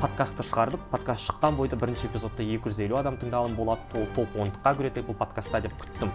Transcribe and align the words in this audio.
подкастты 0.00 0.44
шығардық. 0.46 0.82
Подкаст 0.90 1.28
шыққан 1.28 1.56
бойда 1.58 1.76
бірінші 1.80 2.08
эпизодта 2.08 2.44
250 2.44 2.96
адам 2.98 3.18
тыңдаған 3.20 3.56
болады. 3.56 3.84
Ол 4.00 4.06
топ 4.16 4.36
ондыққа 4.36 4.72
кіреді 4.78 5.04
бұл 5.04 5.16
подкастта 5.20 5.60
деп 5.60 5.74
күттім. 5.80 6.12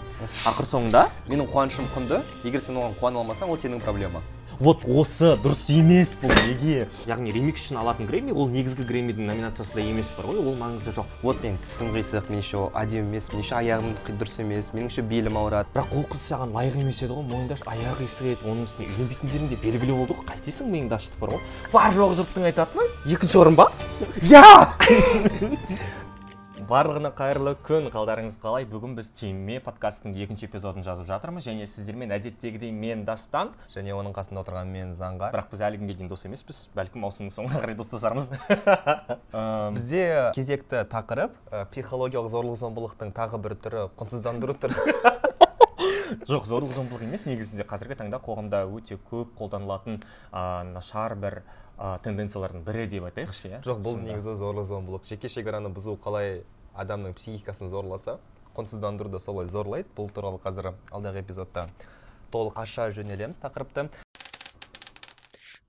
Ақыр 0.50 0.70
соңында 0.70 1.06
менің 1.30 1.50
қуанышым 1.54 1.90
құнды. 1.94 2.24
Егер 2.46 2.62
сен 2.66 2.80
оған 2.82 2.98
қуана 3.02 3.22
алмасаң 3.22 3.54
ол 3.54 3.62
сенің 3.62 3.84
проблемаң 3.86 4.26
вот 4.60 4.86
осы 4.88 5.34
дұрыс 5.44 5.68
емес 5.76 6.14
бұл 6.22 6.32
неге? 6.46 6.88
Яғни 7.10 7.34
ремикс 7.36 7.66
үшін 7.66 7.80
алатын 7.82 8.08
грэмми 8.10 8.34
ол 8.36 8.48
негізгі 8.54 8.86
грэммидің 8.88 9.28
номинациясында 9.30 9.84
емес 9.84 10.12
бар 10.18 10.30
ғой 10.30 10.40
ол 10.44 10.56
маңызы 10.60 10.94
жоқ. 10.96 11.10
Вот 11.24 11.42
менің 11.44 11.60
тісім 11.64 11.92
қисық 11.96 12.30
мен 12.32 12.44
еще 12.44 12.70
әдемі 12.76 13.10
емес 13.10 13.32
мен 13.34 13.44
еще 13.44 13.58
аяғым 13.60 13.98
дұрыс 14.08 14.40
емес 14.44 14.72
менің 14.76 14.92
еще 14.92 15.02
белім 15.02 15.40
ауырады. 15.42 15.72
Бірақ 15.76 15.92
ол 15.96 16.08
қыз 16.14 16.24
саған 16.30 16.56
лайық 16.56 16.80
емес 16.84 17.04
еді 17.04 17.18
ғой 17.18 17.28
мойындашы 17.34 17.68
аяғы 17.68 18.06
қисық 18.06 18.32
еді 18.36 18.50
оның 18.54 18.70
үстіне 18.70 18.90
үйленбейтіндерің 18.94 19.52
де 19.52 19.60
белгілі 19.66 20.00
болды 20.00 20.20
ғой 20.20 20.30
қайтесің 20.32 20.72
миыңды 20.72 20.98
ашытып 21.00 21.26
бар 21.26 21.36
ғой. 21.36 21.46
Бар 21.74 21.94
жоғы 21.96 22.22
жұрттың 22.22 22.50
айтатыны 22.52 22.88
екінші 23.18 23.44
орын 23.44 23.60
ба? 23.60 23.70
Иә 24.24 24.46
барлығына 26.66 27.12
қайырлы 27.14 27.54
күн. 27.66 27.90
Қалдарыңыз 27.94 28.38
қалай? 28.42 28.66
Бүгін 28.70 28.96
біз 28.98 29.10
тиме 29.14 29.60
подкастының 29.64 30.16
екінші 30.24 30.48
эпизодын 30.48 30.86
жазып 30.86 31.06
жатырмыз. 31.10 31.46
Және 31.46 31.68
сіздермен 31.70 32.14
әдеттегідей 32.16 32.72
мен 32.74 33.04
дастан. 33.06 33.52
Және 33.74 33.94
оның 33.94 34.16
қасында 34.16 34.42
отырған 34.42 34.72
мен 34.74 34.94
заңғар. 34.98 35.34
Бірақ 35.36 35.52
біз 35.52 35.62
әлі 35.68 35.82
күнге 35.82 35.98
дейін 36.00 36.10
дос 36.10 36.26
емеспіз. 36.26 36.64
Бәлкім 36.78 37.06
маусымның 37.06 37.36
соңына 37.36 37.62
қарай 37.62 37.78
достасармыз. 37.78 38.32
Бізде 39.78 40.06
кезекті 40.38 40.86
тақырып 40.90 41.38
психологиялық 41.74 42.34
зорлық 42.34 42.58
зомбылықтың 42.64 43.14
тағы 43.14 43.42
бір 43.46 43.58
түрі 43.62 43.86
құнсыздандыру 44.00 44.58
түрі. 44.66 44.96
Жоқ 46.30 46.48
зорлық 46.50 46.74
зомбылық 46.74 47.06
емес. 47.06 47.28
Негізінде 47.30 47.66
қазіргі 47.68 48.00
таңда 48.00 48.22
қоғамда 48.24 48.64
өте 48.70 48.98
көп 49.10 49.34
қолданылатын 49.38 50.02
ә, 50.32 50.64
нашар 50.70 51.16
бір 51.20 51.42
ә, 51.78 51.98
тенденциялардың 52.06 52.64
бірі 52.66 52.86
деп 52.92 53.08
айтайықшы 53.10 53.50
иә 53.50 53.62
жоқ 53.66 53.82
бұл 53.84 53.98
негізі 54.04 54.38
зорлық 54.40 54.70
зомбылық. 54.70 55.08
Жеке 55.10 55.32
шекараны 55.34 55.74
бұзу 55.74 55.98
қалай 56.02 56.44
адамның 56.76 57.16
психикасын 57.18 57.70
зорласа 57.72 58.20
құнсыздандыру 58.56 59.12
да 59.12 59.20
солай 59.20 59.48
зорлайды. 59.52 59.90
Бұл 59.96 60.12
туралы 60.16 60.40
қазір 60.44 60.74
алдағы 60.92 61.24
эпизодта 61.24 61.70
толық 62.32 62.60
аша 62.64 62.90
жөнелеміз 62.96 63.40
тақырыпты. 63.44 63.90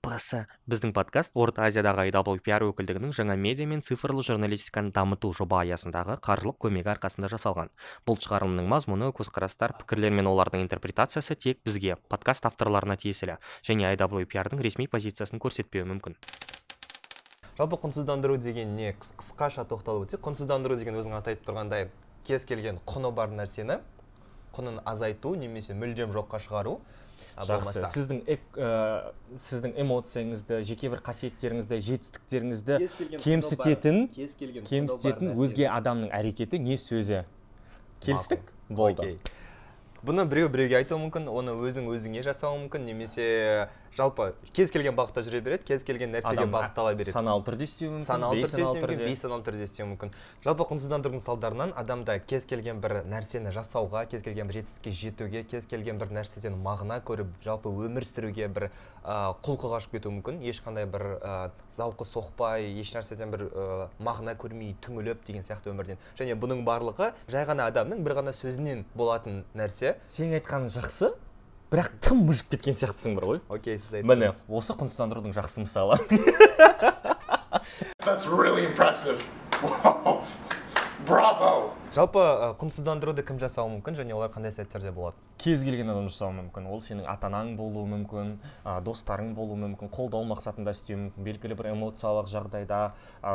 Басы 0.06 0.44
біздің 0.70 0.92
подкаст 0.94 1.32
орта 1.34 1.64
азиядағы 1.66 2.04
IWPR 2.12 2.62
өкілдігінің 2.68 3.10
жаңа 3.16 3.34
медиа 3.34 3.66
мен 3.66 3.82
цифрлы 3.82 4.22
журналистиканы 4.22 4.92
дамыту 4.94 5.32
жоба 5.34 5.64
аясындағы 5.64 6.20
қаржылық 6.22 6.60
көмегі 6.62 6.92
арқасында 6.94 7.32
жасалған. 7.32 7.72
Бұл 8.06 8.20
шығарылымның 8.22 8.70
мазмұны 8.70 9.10
көзқарастар 9.18 9.74
пікірлер 9.80 10.14
мен 10.14 10.30
олардың 10.30 10.62
интерпретациясы 10.62 11.34
тек 11.34 11.58
бізге 11.66 11.98
подкаст 12.06 12.46
авторларына 12.46 12.94
тиесілі 13.02 13.40
және 13.66 13.90
IWPR-дың 13.96 14.62
ресми 14.62 14.86
позициясын 14.86 15.42
көрсетпеуі 15.42 15.90
мүмкін. 15.90 16.14
Жалпы 17.56 17.78
құнсыздандыру 17.80 18.36
деген 18.36 18.74
не 18.76 18.92
қысқаша 19.00 19.64
тоқталып 19.68 20.06
өтсек 20.06 20.20
құнсыздандыру 20.24 20.76
деген 20.76 20.98
өзің 21.00 21.16
аты 21.16 21.32
айтып 21.32 21.46
тұрғандай 21.48 21.88
кез 22.28 22.44
келген 22.44 22.80
құны 22.84 23.12
бар 23.16 23.32
нәрсені 23.32 23.78
құнын 24.56 24.82
азайту 24.84 25.34
немесе 25.36 25.74
мүлдем 25.76 26.12
жоққа 26.12 26.40
шығару 26.44 26.76
жақсы. 27.36 27.84
сіздің 27.92 28.20
ә, 28.28 29.12
сіздің 29.40 29.72
эмоцияңызды 29.80 30.60
жеке 30.68 30.90
бір 30.92 31.00
қасиеттеріңізді 31.04 31.80
жетістіктеріңізді 31.88 32.78
кемсітетін 33.24 34.06
кемсітетін 34.68 35.32
өзге 35.36 35.68
адамның 35.72 36.12
әрекеті 36.16 36.60
не 36.60 36.76
сөзі? 36.80 37.24
Келістік 38.00 38.52
болды. 38.68 39.16
Бұны 40.06 40.24
біреу 40.30 40.48
біреуге 40.52 40.76
айтуы 40.78 41.00
мүмкін 41.02 41.26
оны 41.32 41.56
өзің 41.66 41.88
өзіңе 41.90 42.22
жасауы 42.22 42.60
мүмкін 42.60 42.84
немесе 42.86 43.26
жалпы 43.96 44.34
кез 44.54 44.70
келген 44.70 44.94
бағытта 44.94 45.24
жүре 45.26 45.40
береді 45.42 45.66
кез 45.66 45.82
келген 45.86 46.12
нәрсеге 46.14 46.44
бағыттала 46.52 46.92
береді. 46.94 47.14
саналы 47.16 47.42
түрде 47.46 47.66
істеуі 47.66 47.90
мүмкін 47.96 48.06
саналы 48.06 48.42
түрде 48.44 48.46
істеуі 48.46 48.68
мүмкін 48.76 49.02
бейсаналы 49.02 49.46
түрде 49.46 49.66
істеуі 49.66 49.88
мүмкін. 49.90 50.12
Жалпы 50.44 50.66
құнсыздандырудың 50.70 51.22
салдарынан 51.24 51.72
адамда 51.80 52.18
кез 52.20 52.46
келген 52.46 52.82
бір 52.84 53.00
нәрсені 53.08 53.54
жасауға 53.56 54.04
кез 54.12 54.22
келген 54.22 54.46
бір 54.46 54.60
жетістікке 54.60 54.92
жетуге 54.92 55.42
кез 55.48 55.66
келген 55.66 55.98
бір 55.98 56.12
нәрседен 56.20 56.60
мағына 56.60 57.00
көріп 57.08 57.32
жалпы 57.42 57.72
өмір 57.72 58.06
сүруге 58.06 58.46
бір 58.52 58.70
құлқы 59.06 59.70
қашып 59.70 59.92
кетуі 59.96 60.16
мүмкін. 60.16 60.40
Ешқандай 60.50 60.86
бір 60.90 61.04
зауқы 61.76 62.06
соқпай 62.08 62.66
еш 62.80 62.90
нәрседен 62.96 63.30
бір 63.30 63.44
мағына 64.02 64.34
көрмей 64.40 64.74
түңіліп 64.82 65.22
деген 65.28 65.46
сияқты 65.46 65.70
өмірден. 65.70 66.00
Және 66.18 66.34
бұның 66.34 66.64
барлығы 66.66 67.12
жай 67.30 67.46
ғана 67.46 67.68
адамның 67.70 68.02
бір 68.06 68.18
ғана 68.18 68.34
сөзінен 68.34 68.84
болатын 68.98 69.44
нәрсе. 69.54 69.96
Сенің 70.10 70.40
айтқаның 70.40 70.74
жақсы 70.74 71.12
бірақ 71.70 71.94
тым 72.02 72.26
мүжіп 72.26 72.50
кеткен 72.56 72.78
сияқтысың 72.78 73.16
бар 73.18 73.28
ғой. 73.30 73.40
Окей 73.50 73.78
сіз 73.78 74.02
міне 74.06 74.32
осы 74.48 74.74
құнсыздандырудың 74.74 75.34
жақсы 75.38 75.62
мысалы. 75.62 75.98
That's 78.02 78.26
really 78.26 78.66
impressive. 78.66 79.22
Bravo. 81.06 81.65
Жалпы 81.96 82.20
құнсыздандыруды 82.60 83.22
кім 83.24 83.38
жасауы 83.40 83.70
мүмкін 83.78 83.96
және 83.96 84.12
олар 84.12 84.28
қандай 84.34 84.52
сәттерде 84.52 84.90
болады? 84.92 85.16
Кез 85.40 85.62
келген 85.64 85.88
адам 85.94 86.10
жасауы 86.10 86.34
мүмкін. 86.36 86.66
Ол 86.68 86.82
сенің 86.84 87.06
ата 87.08 87.30
анаң 87.30 87.54
болуы 87.56 87.86
мүмкін 87.88 88.34
ә, 88.64 88.74
достарың 88.84 89.32
болуы 89.36 89.56
мүмкін 89.62 89.88
қолдау 89.94 90.26
мақсатында 90.28 90.74
істеуі 90.76 90.98
мүмкін. 91.06 91.24
Белгілі 91.24 91.56
бір 91.56 91.70
эмоциялық 91.72 92.28
жағдайда 92.28 92.80
ә, 93.22 93.34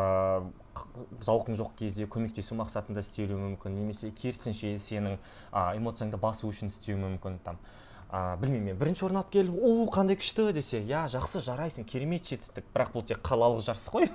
зауқың 1.26 1.58
жоқ 1.58 1.74
кезде 1.82 2.06
көмектесу 2.06 2.58
мақсатында 2.62 3.02
істелуі 3.02 3.40
мүмкін. 3.48 3.80
Немесе 3.82 4.12
керісінше 4.14 4.76
сенің 4.78 5.18
ә, 5.50 5.72
эмоцияңды 5.80 6.22
басу 6.22 6.52
үшін 6.54 6.70
істеуі 6.70 7.02
мүмкін 7.02 7.42
там. 7.42 7.58
Ә, 8.12 8.36
білмеймін 8.42 8.74
мен. 8.74 8.78
Бірінші 8.78 9.06
орын 9.08 9.22
алып 9.22 9.32
келдім. 9.32 9.56
О 9.56 9.88
қандай 9.92 10.18
күшті! 10.20 10.52
десе 10.54 10.82
иә 10.84 11.06
жақсы 11.12 11.40
жарайсың 11.46 11.88
керемет 11.88 12.28
жетістік 12.28 12.68
бірақ 12.76 12.92
бұл 12.96 13.06
тек 13.08 13.22
қалалық 13.24 13.64
жарыс 13.64 13.88
қой. 13.88 14.10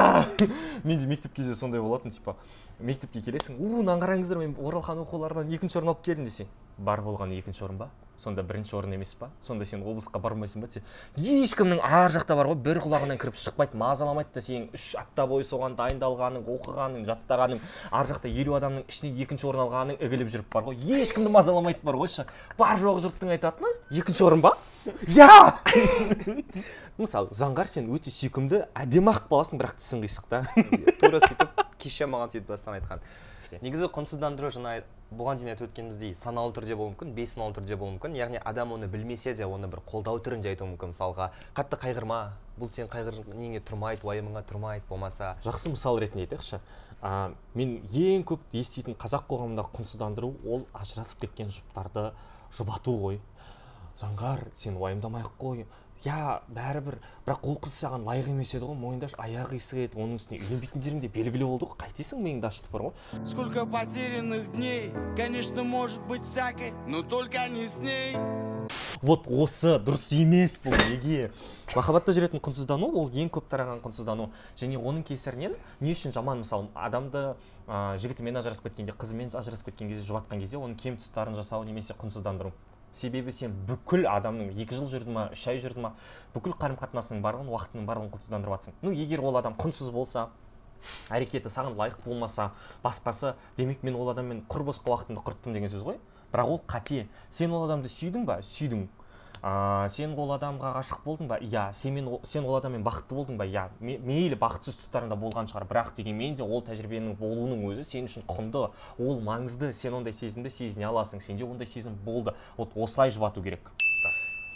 Менде 0.84 1.06
мектеп 1.06 1.34
кезде 1.34 1.54
сондай 1.54 1.80
болатын 1.80 2.10
типа. 2.10 2.34
Мектепке 2.80 3.22
келесің 3.22 3.60
у 3.62 3.70
мынаны 3.76 4.02
қараңыздар 4.02 4.42
мен 4.42 4.56
оралхан 4.58 5.04
оқуларынан 5.04 5.54
екінші 5.54 5.78
орын 5.78 5.94
алып 5.94 6.02
келдім 6.08 6.26
десе. 6.26 6.48
Бар 6.78 7.02
болғаны 7.04 7.38
екінші 7.38 7.64
орын 7.68 7.78
ба? 7.78 7.90
Сонда 8.16 8.44
бірінші 8.46 8.76
орын 8.78 8.94
емес 8.94 9.14
па? 9.18 9.28
Сонда 9.42 9.66
сен 9.66 9.82
облысқа 9.82 10.20
бармайсың 10.22 10.62
ба? 10.62 10.68
Десе 10.70 10.82
ешкімнің 11.18 11.80
ар 11.82 12.12
жақта 12.14 12.36
бар 12.38 12.46
ғой 12.52 12.60
бір 12.62 12.78
құлағынан 12.84 13.18
кіріп 13.18 13.38
шықпайды 13.40 13.78
мазаламайды 13.80 14.30
да 14.36 14.42
сенің 14.44 14.68
үш 14.76 14.84
апта 15.00 15.26
бойы 15.26 15.42
соған 15.46 15.74
дайындалғаның 15.80 16.46
оқығаның 16.54 17.08
жаттағаның 17.08 17.64
ар 17.90 18.10
жақта 18.12 18.30
елу 18.30 18.54
адамның 18.60 18.86
ішінен 18.86 19.18
екінші 19.26 19.48
орын 19.50 19.64
алғаның 19.66 19.98
ігіліп 19.98 20.30
жүріп 20.30 20.54
бар 20.54 20.68
ғой. 20.68 20.78
Ешкімді 21.00 21.34
мазаламайды 21.34 21.82
бар 21.82 21.98
қойшы 21.98 22.28
бар 22.58 22.78
жоғы 22.78 23.02
жұрттың 23.08 23.34
айтатыны 23.34 23.74
екінші 23.98 24.28
орын 24.30 24.46
ба? 24.46 24.54
Иә! 25.10 25.58
Мысалы 27.02 27.34
заңғар 27.34 27.66
сен 27.66 27.90
өте 27.90 28.14
сүйкімді 28.14 28.66
әдемі 28.78 29.10
ақ 29.10 29.26
баласың 29.30 29.58
бірақ 29.58 29.78
тісің 29.80 30.04
қисық 30.04 30.28
та. 30.30 30.44
Тура 31.00 31.18
сөйтіп 31.24 31.64
кеше 31.82 32.06
маған 32.06 32.34
сөйтіп 32.34 32.52
бастан 32.52 32.76
айтқан. 32.76 33.02
Негізі 33.64 33.88
құнсыздандыру 33.94 34.50
жаңа 34.54 34.76
бұған 35.18 35.38
дейін 35.40 35.52
айтып 35.52 35.68
өткеніміздей 35.68 36.14
саналы 36.18 36.52
түрде 36.56 36.76
болуы 36.78 36.92
мүмкін 36.92 37.12
бейсаналы 37.16 37.54
түрде 37.56 37.76
болуы 37.78 37.94
мүмкін. 37.96 38.16
Яғни 38.18 38.40
адам 38.42 38.74
оны 38.76 38.88
білмесе 38.90 39.34
де 39.34 39.46
оны 39.46 39.68
бір 39.70 39.82
қолдау 39.88 40.20
түрінде 40.24 40.52
айтуы 40.52 40.68
мүмкін 40.72 40.92
мысалға. 40.92 41.30
Қатты 41.56 41.78
қайғырма 41.82 42.18
бұл 42.58 42.70
сен 42.70 42.90
қайғыр 42.90 43.20
неңе 43.34 43.62
тұрмайды 43.64 44.06
уайымыңа 44.06 44.44
тұрмайды 44.48 44.86
болмаса. 44.88 45.34
Жақсы 45.46 45.72
мысал 45.72 45.98
ретінде 46.02 46.26
айтайықшы. 46.26 46.60
Ә, 47.02 47.32
мен 47.54 47.78
ең 47.92 48.26
көп 48.28 48.44
еститін 48.52 48.98
қазақ 48.98 49.26
қоғамында 49.30 49.66
құнсыздандыру 49.74 50.34
ол 50.46 50.66
ажырасып 50.72 51.26
кеткен 51.26 51.50
жұптарды 51.52 52.10
жұбату 52.54 52.94
ғой. 53.00 53.20
Заңғар 53.98 54.48
сен 54.58 54.78
уайымдамай 54.80 55.22
ақ 55.22 55.34
қой. 55.38 55.66
Иә 56.04 56.40
бәрібір 56.52 56.98
бірақ 57.24 57.46
ол 57.48 57.56
қыз 57.64 57.76
саған 57.80 58.04
лайық 58.04 58.28
емес 58.34 58.52
еді 58.54 58.68
ғой 58.68 58.76
мойындашы 58.76 59.16
аяғы 59.16 59.56
қисық 59.56 59.80
еді 59.86 60.00
оның 60.04 60.20
үстіне 60.20 60.40
үйленбейтіндерің 60.44 61.00
де 61.00 61.08
белгілі 61.08 61.48
болды 61.48 61.68
ғой 61.70 61.78
қайтесің 61.80 62.20
миыңды 62.20 62.48
ашытып 62.50 62.74
бар 62.76 62.86
ғой? 62.88 62.92
Сколько 63.24 63.64
потерянных 63.64 64.52
дней 64.52 64.92
конечно 65.16 65.64
может 65.64 66.02
быть 66.06 66.24
всякой 66.24 66.74
но 66.86 67.02
только 67.02 67.48
не 67.48 67.66
с 67.66 67.78
ней. 67.78 68.16
Вот 69.02 69.26
осы 69.28 69.78
дұрыс 69.80 70.12
емес 70.16 70.58
бұл 70.64 70.76
неге? 70.88 71.30
Махаббатта 71.74 72.12
жүретін 72.16 72.40
құнсыздану 72.44 72.88
ол 72.88 73.10
ең 73.12 73.28
көп 73.32 73.48
тараған 73.52 73.82
құнсыздану. 73.84 74.30
Және 74.56 74.80
оның 74.80 75.04
кесірінен 75.04 75.56
не 75.80 75.92
үшін 75.92 76.14
жаман 76.16 76.40
мысалы 76.40 76.70
адамды 76.72 77.34
ә, 77.68 77.96
жігітімен 78.00 78.40
ажырасып 78.40 78.70
кеткенде 78.70 78.96
қызымен 78.96 79.34
ажырасып 79.36 79.68
кеткен 79.68 79.92
кезде 79.92 80.08
жұбатқан 80.08 80.40
кезде 80.40 80.56
оның 80.56 80.80
кем 80.80 80.96
тұстарын 80.96 81.36
жасау 81.36 81.64
немесе 81.68 81.96
құнсыздандыру. 82.00 82.54
Себебі 82.94 83.34
сен 83.34 83.52
бүкіл 83.68 84.06
адамның 84.10 84.54
екі 84.54 84.78
жыл 84.78 84.88
жүрді 84.92 85.14
ма 85.14 85.26
үш 85.34 85.44
ай 85.50 85.58
жүрді 85.62 85.82
ма 85.84 85.92
бүкіл 86.34 86.54
қарым 86.60 86.78
қатынасының 86.78 87.22
барлығын 87.24 87.50
уақытының 87.50 87.88
барлығын 87.90 88.14
құнсыздандырып 88.14 88.54
жатрсың 88.54 88.78
ну 88.86 88.94
егер 88.94 89.22
ол 89.24 89.38
адам 89.40 89.58
құнсыз 89.58 89.90
болса 89.94 90.28
әрекеті 91.12 91.50
саған 91.52 91.76
лайық 91.78 92.00
болмаса 92.04 92.50
басқасы 92.84 93.34
демек 93.56 93.82
мен 93.82 93.96
ол 93.96 94.10
адаммен 94.12 94.44
құр 94.50 94.66
босқа 94.68 94.92
уақытымды 94.92 95.24
құрттым 95.24 95.56
деген 95.56 95.72
сөз 95.72 95.84
ғой. 95.86 95.98
Бірақ 96.32 96.50
ол 96.50 96.60
қате. 96.68 97.06
Сен 97.30 97.52
ол 97.54 97.64
адамды 97.66 97.88
сүйдің 97.88 98.26
ба? 98.28 98.40
Сүйдің 98.42 98.86
ә, 99.44 99.88
сен 99.92 100.14
ол 100.18 100.30
адамға 100.32 100.70
ғашық 100.78 101.02
болдың 101.04 101.28
ба? 101.28 101.36
Иә 101.44 101.66
сен, 101.76 101.98
сен 102.24 102.46
ол 102.48 102.56
адаммен 102.56 102.82
бақытты 102.86 103.14
болдың 103.18 103.36
ба? 103.36 103.44
Иә 103.44 103.66
мейлі 103.80 104.38
бақытсыз 104.40 104.78
тұстарында 104.80 105.18
болған 105.20 105.50
шығар. 105.50 105.66
Бірақ 105.68 105.92
дегенмен 105.98 106.34
де 106.38 106.42
ол 106.46 106.62
тәжірибенің 106.64 107.18
болуының 107.20 107.64
өзі 107.68 107.84
сен 107.84 108.08
үшін 108.08 108.24
құнды 108.30 108.70
ол 108.98 109.20
маңызды. 109.20 109.72
Сен 109.76 109.98
ондай 110.00 110.16
сезімді 110.16 110.48
сезіне 110.50 110.88
аласың. 110.88 111.20
Сенде 111.20 111.44
ондай 111.44 111.66
сезім 111.68 111.94
болды. 112.04 112.32
Вот 112.56 112.72
осылай 112.74 113.10
жұбату 113.12 113.42
керек. 113.44 113.68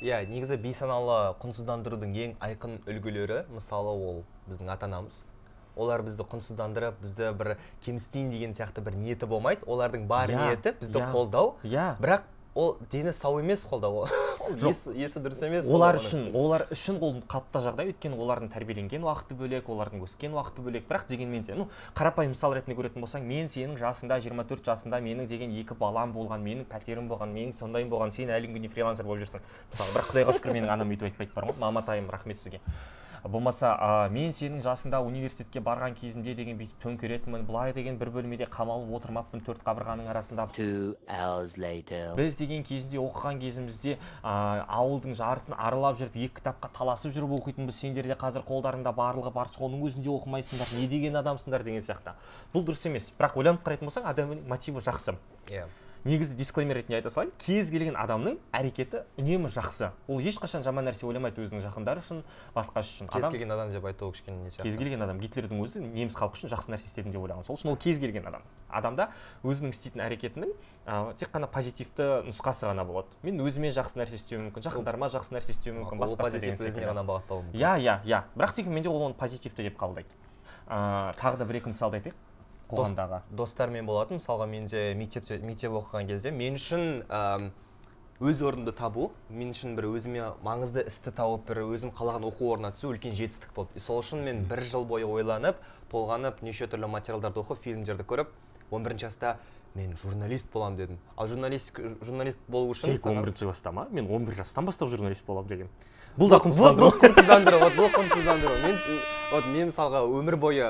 Иә 0.01 0.23
негізі 0.31 0.57
бейсаналы 0.63 1.35
құнсыздандырудың 1.43 2.13
ең 2.15 2.37
айқын 2.39 2.79
үлгілері 2.87 3.41
мысалы 3.51 3.91
ол 3.99 4.21
біздің 4.47 4.71
ата 4.71 4.87
анамыз 4.87 5.25
олар 5.79 6.03
бізді 6.07 6.23
құнсыздандырып 6.31 7.01
бізді 7.03 7.33
бір 7.39 7.51
кемсітейін 7.85 8.31
деген 8.31 8.55
сияқты 8.55 8.83
бір 8.83 8.95
ниеті 8.99 9.27
болмайды. 9.27 9.67
Олардың 9.67 10.07
бар 10.11 10.31
Иә, 10.31 10.39
ниеті 10.39 10.73
бізді 10.81 10.99
иә. 11.03 11.11
қолдау. 11.13 11.53
иә. 11.63 11.97
Бірақ 11.99 12.23
ол 12.59 12.77
дені 12.91 13.13
сау 13.15 13.39
емес 13.39 13.63
қолдау 13.69 14.03
ол. 14.03 14.09
Есі, 14.49 14.91
есі 14.97 15.21
дұрыс 15.23 15.43
емес 15.47 15.67
олар 15.71 15.99
үшін 15.99 16.31
олар 16.37 16.65
үшін 16.75 16.99
ол 17.05 17.19
қалыпты 17.31 17.61
жағдай. 17.63 17.93
Өйткені 17.93 18.19
олардың 18.19 18.51
тәрбиеленген 18.55 19.05
уақыты 19.07 19.37
бөлек 19.39 19.69
олардың 19.71 20.03
өскен 20.07 20.35
уақыты 20.35 20.65
бөлек. 20.65 20.87
Бірақ 20.89 21.07
дегенмен 21.11 21.45
де 21.47 21.55
ну 21.55 21.69
қарапайым 21.95 22.35
мысал 22.35 22.57
ретінде 22.57 22.79
көретін 22.79 23.05
болсаң 23.05 23.27
мен 23.29 23.51
сенің 23.53 23.79
жасыңда 23.79 24.19
24 24.25 24.65
жасымда 24.73 25.03
менің 25.05 25.29
деген 25.31 25.55
екі 25.61 25.77
балам 25.79 26.15
болған 26.17 26.43
менің 26.43 26.69
пәтерім 26.73 27.11
болған 27.13 27.35
менің 27.37 27.59
сондайым 27.61 27.93
болған 27.93 28.15
сен 28.17 28.33
әлі 28.35 28.51
күнге 28.55 28.73
фрилансер 28.73 29.07
болып 29.07 29.27
жүрсің. 29.27 29.45
Мысалы 29.71 29.95
бірақ 29.95 30.15
құдайға 30.15 30.39
шүкір 30.39 30.57
менің 30.59 30.73
анам 30.75 30.95
өйтіп 30.97 31.13
айтпайды 31.13 31.35
бар 31.37 31.51
ғой. 31.51 31.61
Маматайым 31.61 32.11
рахмет 32.11 32.41
сізге. 32.41 32.63
Болмаса 33.25 33.73
а, 33.75 34.09
мен 34.13 34.33
сенің 34.33 34.63
жасыңда 34.65 35.01
университетке 35.05 35.61
барған 35.65 35.95
кезімде 35.99 36.35
деген 36.39 36.59
бүйтіп 36.61 36.83
төңкеретінмін 36.85 37.47
былай 37.49 37.73
деген 37.77 37.99
бір 37.99 38.13
бөлмеде 38.15 38.47
қамалып 38.53 38.93
отырмаппын 38.99 39.43
төрт 39.47 39.65
қабырғаның 39.67 40.11
арасында. 40.13 40.49
Two 40.57 40.95
hours 41.09 41.57
later. 41.59 42.15
біз 42.17 42.37
деген 42.39 42.63
кезінде 42.63 43.01
оқыған 43.03 43.41
кезімізде 43.43 43.97
а, 44.23 44.65
ауылдың 44.69 45.17
жарысын 45.19 45.57
аралап 45.57 45.99
жүріп 45.99 46.17
екі 46.17 46.41
кітапқа 46.41 46.71
таласып 46.79 47.13
жүріп 47.17 47.35
оқитынбыз. 47.41 47.79
Сендер 47.79 48.07
де 48.07 48.17
қазір 48.19 48.47
қолдарыңда 48.47 48.95
барлығы 48.95 49.33
бар 49.35 49.51
соның 49.55 49.83
өзінде 49.89 50.11
оқымайсыңдар 50.15 50.75
не 50.79 50.87
деген 50.89 51.19
адамсыңдар 51.23 51.65
деген 51.67 51.83
сияқты. 51.83 52.15
Бұл 52.55 52.67
дұрыс 52.69 52.87
емес. 52.89 53.13
Бірақ 53.19 53.39
ойланып 53.39 53.67
қарайтын 53.67 53.91
болсаң 53.91 54.09
адамның 54.13 54.47
мотиві 54.49 54.83
жақсы. 54.85 55.15
Иә. 55.49 55.67
Негізі 56.05 56.37
дисклеймер 56.39 56.79
ретінде 56.79 56.99
айта 56.99 57.11
салайын. 57.11 57.33
Кез 57.43 57.71
келген 57.73 57.97
адамның 57.99 58.39
әрекеті 58.55 59.03
үнемі 59.19 59.51
жақсы. 59.53 59.91
Ол 60.09 60.21
ешқашан 60.23 60.63
жаман 60.67 60.87
нәрсе 60.89 61.07
ойламайды 61.09 61.43
өзінің 61.43 61.63
жақындары 61.65 62.03
үшін 62.03 62.23
басқасы 62.55 62.95
үшін. 62.95 63.11
Кез 63.13 63.27
келген 63.27 63.53
адам 63.55 63.73
деп 63.73 63.85
айту 63.89 64.11
кішкене 64.13 64.45
не 64.45 64.51
сияқты? 64.51 64.69
кез 64.69 64.79
келген 64.79 65.03
адам. 65.03 65.21
Гитлердің 65.21 65.63
өзі 65.65 65.83
неміс 65.83 66.17
халқы 66.19 66.39
үшін 66.39 66.53
жақсы 66.53 66.73
нәрсе 66.73 66.89
істедім 66.89 67.13
деп 67.13 67.23
ойлаған. 67.23 67.47
Сол 67.49 67.59
үшін 67.59 67.73
ол 67.73 67.77
кез 67.77 67.99
келген 67.99 68.29
адам. 68.31 68.47
Адамда 68.69 69.11
өзінің 69.43 69.75
істейтін 69.75 70.05
әрекетінің 70.07 70.55
ә, 70.87 71.15
тек 71.19 71.33
қана 71.35 71.49
позитивті 71.51 72.23
нұсқасы 72.29 72.69
ғана 72.69 72.85
болады. 72.87 73.09
Мен 73.23 73.41
өзіме 73.43 73.73
жақсы 73.75 73.99
нәрсе 73.99 74.21
істеуім 74.21 74.49
мүмкін 74.49 74.69
жақындарыма 74.69 75.11
жақсы 75.13 75.35
нәрсе 75.35 75.57
істеуім 75.57 75.83
мүмкін 75.83 76.03
басқасы 76.05 76.39
позитив 76.39 76.63
өзіне 76.69 76.89
ғана 76.93 77.05
бағыттауы 77.09 77.49
мүмкін. 77.49 77.61
Иә 77.61 77.75
иә 77.81 77.99
иә. 78.05 78.23
Бірақ 78.37 78.57
дегенмен 78.57 78.85
де 78.85 78.93
ол 78.93 79.09
оны 79.09 79.17
позитивті 79.19 79.65
деп 79.67 79.79
қабылдайды. 79.81 80.13
Ә, 80.69 81.13
тағы 81.17 81.41
да 81.41 81.49
бір 81.49 81.63
екі 81.63 81.73
мысалды 81.73 82.01
айтайық. 82.03 82.28
Қоғамдағы 82.71 83.23
достармен 83.33 83.87
болатын 83.89 84.19
мысалға 84.21 84.47
менде 84.51 84.93
мектепте 84.99 85.39
мектеп 85.43 85.73
оқыған 85.79 86.09
кезде 86.11 86.33
мен 86.35 86.59
үшін 86.59 87.03
өз 88.19 88.41
орнымды 88.43 88.73
табу 88.75 89.11
мен 89.31 89.53
үшін 89.55 89.77
бір 89.79 89.89
өзіме 89.93 90.25
маңызды 90.45 90.83
істі 90.91 91.13
тауып 91.15 91.47
бір 91.49 91.63
өзім 91.69 91.93
қалаған 91.95 92.27
оқу 92.29 92.49
орнына 92.55 92.73
түсу 92.75 92.91
үлкен 92.91 93.15
жетістік 93.15 93.55
болды 93.55 93.79
и 93.79 93.83
сол 93.83 94.03
үшін 94.03 94.25
мен 94.27 94.43
бір 94.51 94.65
жыл 94.67 94.85
бойы 94.89 95.07
ойланып 95.07 95.61
толғанып 95.93 96.43
неше 96.43 96.67
түрлі 96.67 96.91
материалдарды 96.91 97.41
оқып 97.45 97.63
фильмдерді 97.63 98.05
көріп 98.11 98.35
11 98.75 98.99
жаста 99.05 99.37
мен 99.79 99.95
журналист 100.03 100.51
боламын 100.53 100.81
дедім 100.81 100.99
ал 101.17 101.29
журналист 101.31 101.79
журналист 101.79 102.43
болу 102.49 102.73
үшін 102.75 102.99
тек 102.99 103.07
он 103.07 103.23
бірінші 103.23 103.47
класста 103.47 103.73
ма 103.73 103.87
мен 103.91 104.11
он 104.11 104.27
бір 104.27 104.43
жастан 104.43 104.67
бастап 104.67 104.91
журналист 104.91 105.27
боламын 105.27 105.49
деген 105.49 105.71
бұл 106.19 106.33
да 106.35 106.43
құнсыздандыру 106.43 106.91
бұл 106.91 106.99
құнсыздандыру 107.05 107.63
вот 107.63 107.79
бұл 107.79 107.91
құнсыздандыру 107.95 108.59
мен 108.67 108.83
вот 109.33 109.45
мен 109.53 109.69
мысалға 109.69 110.01
өмір 110.09 110.37
бойы 110.41 110.69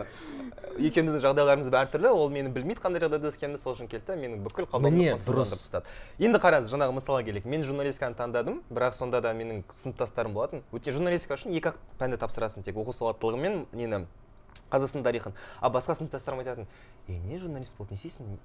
екеуміздің 0.79 1.23
жағдайларымыз 1.23 1.69
әртүрлі 1.79 2.11
ол 2.11 2.31
мені 2.33 2.51
білмейді 2.55 2.83
қандай 2.83 3.03
жағдайда 3.05 3.31
өскенімді 3.31 3.61
сол 3.63 3.75
үшін 3.77 3.89
келді 3.91 4.17
менің 4.19 4.43
бүкіл 4.47 4.67
Міне, 4.83 5.15
дұрыс. 5.23 5.53
тастады 5.55 5.87
енді 6.19 6.41
қараңыз 6.43 6.71
жаңағы 6.73 6.97
мысалға 6.99 7.25
келейік. 7.29 7.47
Мен 7.47 7.63
журналистиканы 7.67 8.19
таңдадым 8.19 8.61
бірақ 8.71 8.95
сонда 8.99 9.21
да 9.23 9.33
менің 9.35 9.63
сыныптастарым 9.75 10.35
болатын. 10.35 10.63
Өйткені 10.73 10.99
журналистика 10.99 11.39
үшін 11.39 11.55
екі 11.55 11.73
ақ 11.73 11.81
пәнді 11.99 12.19
тапсырасың 12.19 12.67
тек 12.67 12.79
оқу 12.79 12.95
сауаттылығы 12.95 13.43
мен 13.43 13.67
нені 13.73 14.07
қазақстан 14.71 15.03
тарихын. 15.07 15.35
А 15.61 15.71
басқа 15.71 15.95
сыныптастарым 15.99 16.43
айтатын 16.43 16.67
е 17.09 17.19
не 17.19 17.39
журналист 17.39 17.77
болып 17.79 17.91
не 17.91 17.97
істейсің? 17.99 18.39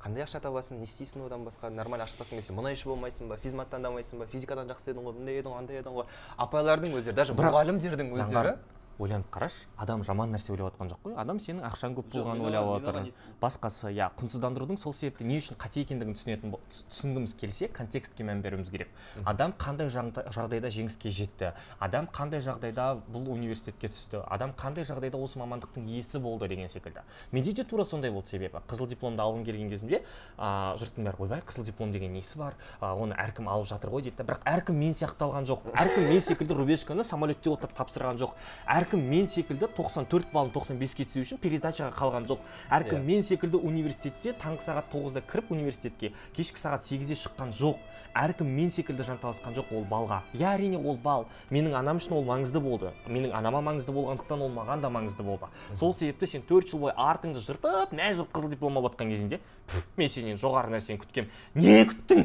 Қандай 0.00 0.24
ақша 0.24 0.40
табасың? 0.44 0.78
Не 0.78 0.84
істейсің 0.84 1.24
одан 1.26 1.44
басқа? 1.44 1.70
Нормально 1.70 2.04
ақша 2.04 2.20
тапқың 2.20 2.40
келсе 2.40 2.52
мұнайшы 2.52 2.84
болмайсың 2.86 3.28
ба? 3.28 3.36
физмат 3.42 3.70
таңдамайсың 3.72 4.20
ба? 4.20 4.26
Физикадан 4.30 4.68
жақсы 4.68 4.92
едің 4.92 5.08
ғой 5.08 5.16
мындай 5.16 5.40
едің 5.40 5.50
ғой 5.54 5.58
андай 5.58 5.80
едің 5.80 5.96
ғой 5.96 6.04
апайлардың 6.36 6.98
өздері 7.00 7.16
даже 7.16 7.34
мұғалімдердің 7.34 8.12
өздері 8.12 8.56
ойланып 8.98 9.28
қарашы. 9.30 9.66
Адам 9.76 10.02
жаман 10.04 10.32
нәрсе 10.32 10.52
ойлап 10.54 10.72
жатқан 10.72 10.90
жоқ 10.92 11.02
қой. 11.04 11.14
Адам 11.20 11.38
сенің 11.38 11.64
ақшаң 11.68 11.96
көп 11.98 12.08
болғанын 12.14 12.46
ойлап 12.48 12.64
оған 12.64 13.10
басқасы 13.42 13.90
иә 13.92 14.08
құнсыздандырудың 14.16 14.78
сол 14.80 14.94
себепті 14.96 15.24
не 15.28 15.36
үшін 15.36 15.58
қате 15.60 15.82
екендігін 15.84 16.16
түсінетін 16.16 16.54
түсінгіміз 16.72 17.34
келсе 17.36 17.68
контекстке 17.68 18.24
мән 18.24 18.40
беруіміз 18.40 18.70
керек. 18.70 18.88
Адам 19.24 19.52
қандай 19.52 19.90
жағда- 19.92 20.24
жағдайда 20.32 20.70
жеңіске 20.72 21.10
жетті? 21.12 21.52
Адам 21.78 22.08
қандай 22.08 22.40
жағдайда 22.40 23.02
бұл 23.12 23.28
университетке 23.34 23.88
түсті? 23.92 24.22
Адам 24.30 24.52
қандай 24.56 24.84
жағдайда 24.88 25.20
осы 25.20 25.38
мамандықтың 25.38 25.84
иесі 25.86 26.18
болды 26.18 26.48
деген 26.48 26.68
секілді. 26.68 27.00
Менде 27.32 27.52
де 27.52 27.64
тура 27.64 27.84
сондай 27.84 28.10
болды 28.10 28.28
себебі. 28.28 28.62
Қызыл 28.66 28.88
дипломды 28.88 29.20
алғым 29.22 29.44
келген 29.44 29.68
кезімде 29.68 30.02
а, 30.38 30.74
жұрттың 30.78 31.04
бәрі 31.04 31.20
ойбай 31.20 31.40
қызыл 31.40 31.64
диплом 31.64 31.92
деген 31.92 32.12
несі 32.14 32.38
бар? 32.38 32.54
Оны 32.80 33.14
әркім 33.14 33.48
алып 33.48 33.66
жатыр 33.68 33.90
ғой 33.90 34.02
дейді 34.02 34.24
бірақ 34.24 34.40
әркім 34.46 34.72
мен 34.80 34.92
сияқты 34.92 35.26
алған 35.26 35.44
жоқ. 35.44 35.68
Әркім 35.74 36.08
мен 36.08 36.20
секілді 36.20 36.54
рубежканы 36.54 37.04
самолетте 37.04 37.50
отырып 37.50 37.76
тапсырған 37.76 38.16
жоқ. 38.16 38.32
Әркім 38.86 39.02
мен 39.10 39.26
секілді 39.26 39.66
94 39.76 40.30
балын 40.32 40.52
95-ке 40.54 41.06
түсу 41.10 41.24
үшін 41.24 41.40
пересдачаға 41.42 41.90
қалған 41.96 42.26
жоқ. 42.30 42.38
Әркім 42.70 43.00
Иә. 43.00 43.04
мен 43.06 43.22
секілді 43.26 43.58
университетте 43.58 44.32
таңғы 44.38 44.62
сағат 44.62 44.92
9-да 44.92 45.22
кіріп 45.26 45.50
университетке 45.50 46.12
кешкі 46.36 46.60
сағат 46.60 46.86
8-де 46.86 47.18
шыққан 47.18 47.50
жоқ. 47.50 47.82
Әркім 48.16 48.46
мен 48.48 48.70
секілді 48.70 49.02
жанталасқан 49.02 49.56
жоқ 49.58 49.72
ол 49.76 49.84
балға. 49.90 50.22
Иә 50.32 50.54
әрине 50.54 50.78
ол 50.78 50.96
бал 50.96 51.26
менің 51.50 51.74
анам 51.76 51.98
үшін 51.98 52.14
ол 52.16 52.24
маңызды 52.24 52.62
болды. 52.62 52.92
Менің 53.10 53.34
анама 53.36 53.60
маңызды 53.60 53.92
болғандықтан 53.92 54.40
ол 54.40 54.54
маған 54.54 54.80
да 54.80 54.88
маңызды 54.88 55.26
болды. 55.26 55.50
Сол 55.74 55.92
себепті 55.92 56.26
сен 56.30 56.42
төрт 56.46 56.70
жыл 56.70 56.86
бойы 56.86 56.94
артыңды 56.96 57.42
жыртып 57.42 57.92
мәз 57.92 58.22
болып 58.22 58.32
қызыл 58.32 58.54
диплом 58.54 58.78
алып 58.78 58.94
жатқан 58.94 59.10
кезінде 59.12 59.40
«Пф, 59.66 59.82
мен 59.98 60.08
сенен 60.08 60.38
жоғары 60.38 60.70
нәрсені 60.70 61.00
күткем 61.02 61.26
не 61.58 61.82
күттің? 61.90 62.22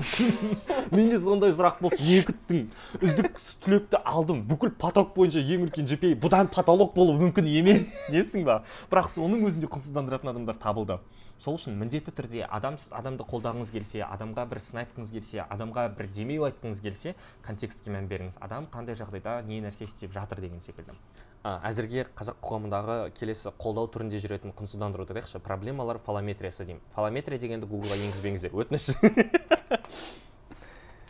Менде 0.96 1.18
сондай 1.19 1.52
сұрақ 1.52 1.81
болды. 1.81 1.98
Не 2.06 2.22
күттің? 2.24 2.68
Үздік 3.02 3.40
түлекті 3.66 3.98
алдым. 4.06 4.44
Бүкіл 4.48 4.72
поток 4.78 5.16
бойынша 5.16 5.42
ең 5.42 5.66
үлкен 5.66 5.90
GPA 5.90 6.13
бұдан 6.22 6.50
потолок 6.53 6.94
болуы 6.95 7.18
мүмкін 7.19 7.48
емес 7.50 7.88
түсінесің 7.89 8.45
ба? 8.48 8.62
Бірақ 8.92 9.09
соның 9.13 9.45
өзінде 9.48 9.69
құнсыздандыратын 9.71 10.31
адамдар 10.33 10.59
табылды. 10.62 11.00
Сол 11.42 11.57
үшін 11.57 11.74
міндетті 11.80 12.13
түрде 12.13 12.44
адам 12.45 12.77
адамды 12.94 13.25
қолдағыңыз 13.25 13.71
келсе 13.74 14.03
адамға 14.06 14.45
бір 14.51 14.62
сын 14.62 14.83
айтқыңыз 14.83 15.13
келсе 15.15 15.42
адамға 15.48 15.88
бір 15.98 16.12
демеу 16.13 16.45
айтқыңыз 16.45 16.83
келсе 16.86 17.15
контекстке 17.42 17.89
мән 17.95 18.06
беріңіз. 18.12 18.38
Адам 18.45 18.69
қандай 18.69 18.94
жағдайда 19.00 19.39
не 19.48 19.57
нәрсе 19.65 19.89
істеп 19.89 20.13
жатыр 20.13 20.44
деген 20.45 20.62
секілді. 20.62 20.94
А, 21.42 21.57
әзірге 21.65 22.06
қазақ 22.13 22.38
қоғамындағы 22.45 22.98
келесі 23.18 23.50
қолдау 23.57 23.89
түрінде 23.89 24.21
жүретін 24.21 24.53
құнсыздандыруды 24.53 25.15
айтайықшы. 25.15 25.41
Проблемалар 25.41 25.98
фалометриясы 25.98 26.67
деймін. 26.70 26.84
Фалометрия 26.93 27.41
дегенді 27.41 27.65
гуглға 27.65 27.98
енгізбеңіздер. 27.98 28.53
Өтініш. 28.53 28.91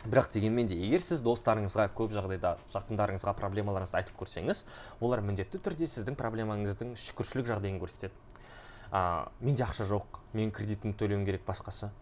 бірақ 0.04 0.32
дегенмен 0.34 0.66
де 0.66 0.74
егер 0.74 1.02
сіз 1.04 1.22
достарыңызға 1.22 1.86
көп 1.94 2.14
жағдайда 2.16 2.56
жақындарыңызға 2.74 3.34
проблемаларыңызды 3.38 4.00
айтып 4.00 4.18
көрсеңіз 4.22 4.64
олар 5.00 5.22
міндетті 5.22 5.60
түрде 5.62 5.86
сіздің 5.86 6.18
проблемаңыздың 6.18 6.96
шүкіршілік 6.98 7.48
жағдайын 7.52 7.78
көрсетеді. 7.82 8.12
А, 8.90 9.30
менде 9.40 9.64
ақша 9.64 9.86
жоқ 9.88 10.20
мен 10.34 10.50
кредитімді 10.50 10.98
төлеуім 10.98 11.24
керек 11.28 11.46
басқасы 11.46 11.92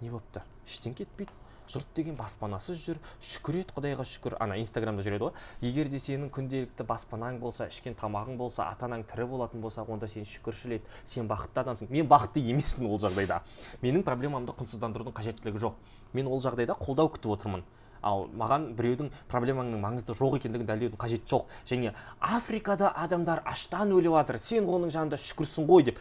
не 0.00 0.10
болыпты 0.10 0.42
іштен 0.66 0.98
кетпейді 0.98 1.32
жұрт 1.70 1.94
деген 1.96 2.16
баспанасыз 2.18 2.80
жүр 2.84 2.98
шүкір 3.24 3.60
ет 3.62 3.72
құдайға 3.72 4.04
шүкір. 4.08 4.36
Ана 4.42 4.58
инстаграмда 4.60 5.04
жүреді 5.04 5.30
ғой. 5.30 5.32
Егер 5.64 5.88
де 5.88 5.96
сенің 6.02 6.28
күнделікті 6.34 6.84
баспанаң 6.84 7.38
болса 7.40 7.68
ішкен 7.72 7.96
тамағың 7.96 8.36
болса 8.36 8.66
ата 8.68 8.84
анаң 8.84 9.06
тірі 9.08 9.26
болатын 9.30 9.64
болса 9.64 9.84
онда 9.88 10.08
сен 10.10 10.28
шүкіршіл 10.28 10.76
ет 10.76 10.88
сен 11.08 11.28
бақытты 11.30 11.64
адамсың. 11.64 11.88
Мен 11.88 12.08
бақытты 12.10 12.44
емеспін 12.44 12.90
ол 12.90 13.00
жағдайда. 13.00 13.40
Менің 13.80 14.04
проблемамды 14.04 14.52
құнсыздандырудың 14.58 15.16
қажеттілігі 15.16 15.64
жоқ. 15.64 15.80
Мен 16.14 16.30
ол 16.30 16.42
жағдайда 16.42 16.76
қолдау 16.80 17.10
күтіп 17.14 17.34
отырмын. 17.36 17.64
Ал 18.04 18.26
маған 18.36 18.70
біреудің 18.76 19.10
проблемаңның 19.32 19.80
маңызды 19.80 20.16
жоқ 20.18 20.36
екендігін 20.38 20.68
дәлелдеудің 20.68 21.00
қажеті 21.00 21.30
жоқ. 21.30 21.48
Және 21.68 21.94
африкада 22.20 22.92
адамдар 23.00 23.40
аштан 23.48 23.94
өліп 23.96 24.18
жатыр 24.18 24.38
сен 24.38 24.68
оның 24.68 24.92
жанында 24.92 25.16
шүкірсің 25.16 25.68
ғой 25.70 25.88
деп. 25.88 26.00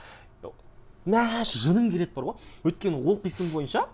Мәш 1.07 1.55
жының 1.63 1.89
келеді 1.91 2.11
бар 2.15 2.31
ғой. 2.31 2.49
Өйткені 2.67 2.99
ол 2.99 3.19
қисын 3.23 3.51
бойынша 3.53 3.85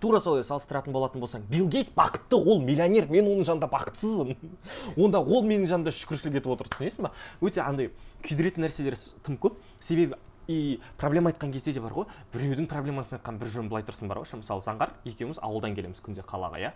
тура 0.00 0.20
солай 0.20 0.44
салыстыратын 0.44 0.92
болатын 0.92 1.22
болсаң 1.22 1.44
билл 1.48 1.68
гейтс 1.72 1.92
бақытты 1.96 2.36
ол 2.36 2.60
миллионер 2.60 3.08
мен 3.08 3.28
оның 3.30 3.46
жанында 3.48 3.70
бақытсызбын. 3.72 4.36
Онда 5.00 5.20
ол 5.20 5.44
менің 5.48 5.68
жанымда 5.70 5.94
шүкіршілік 5.96 6.40
етіп 6.42 6.52
отыр 6.56 6.68
түсінесің 6.74 7.08
ба 7.08 7.12
өте 7.40 7.62
андай 7.64 7.90
күйдіретін 8.26 8.66
нәрселер 8.66 8.98
тым 9.24 9.38
көп. 9.40 9.56
Себебі 9.80 10.18
и 10.48 10.80
проблема 10.98 11.30
айтқан 11.30 11.52
кезде 11.52 11.72
де 11.72 11.80
бар 11.80 11.92
ғой. 11.92 12.06
Біреудің 12.34 12.66
проблемасын 12.68 13.18
айтқан 13.18 13.38
бір 13.40 13.48
жөн 13.48 13.68
былай 13.70 13.84
тұрсын 13.86 14.08
бар 14.08 14.20
ғой. 14.20 14.28
Мысалы 14.40 14.62
заңғар 14.64 14.92
екеуміз 15.08 15.40
ауылдан 15.42 15.74
келеміз 15.74 16.02
күнде 16.04 16.24
қалаға 16.26 16.60
иә. 16.60 16.72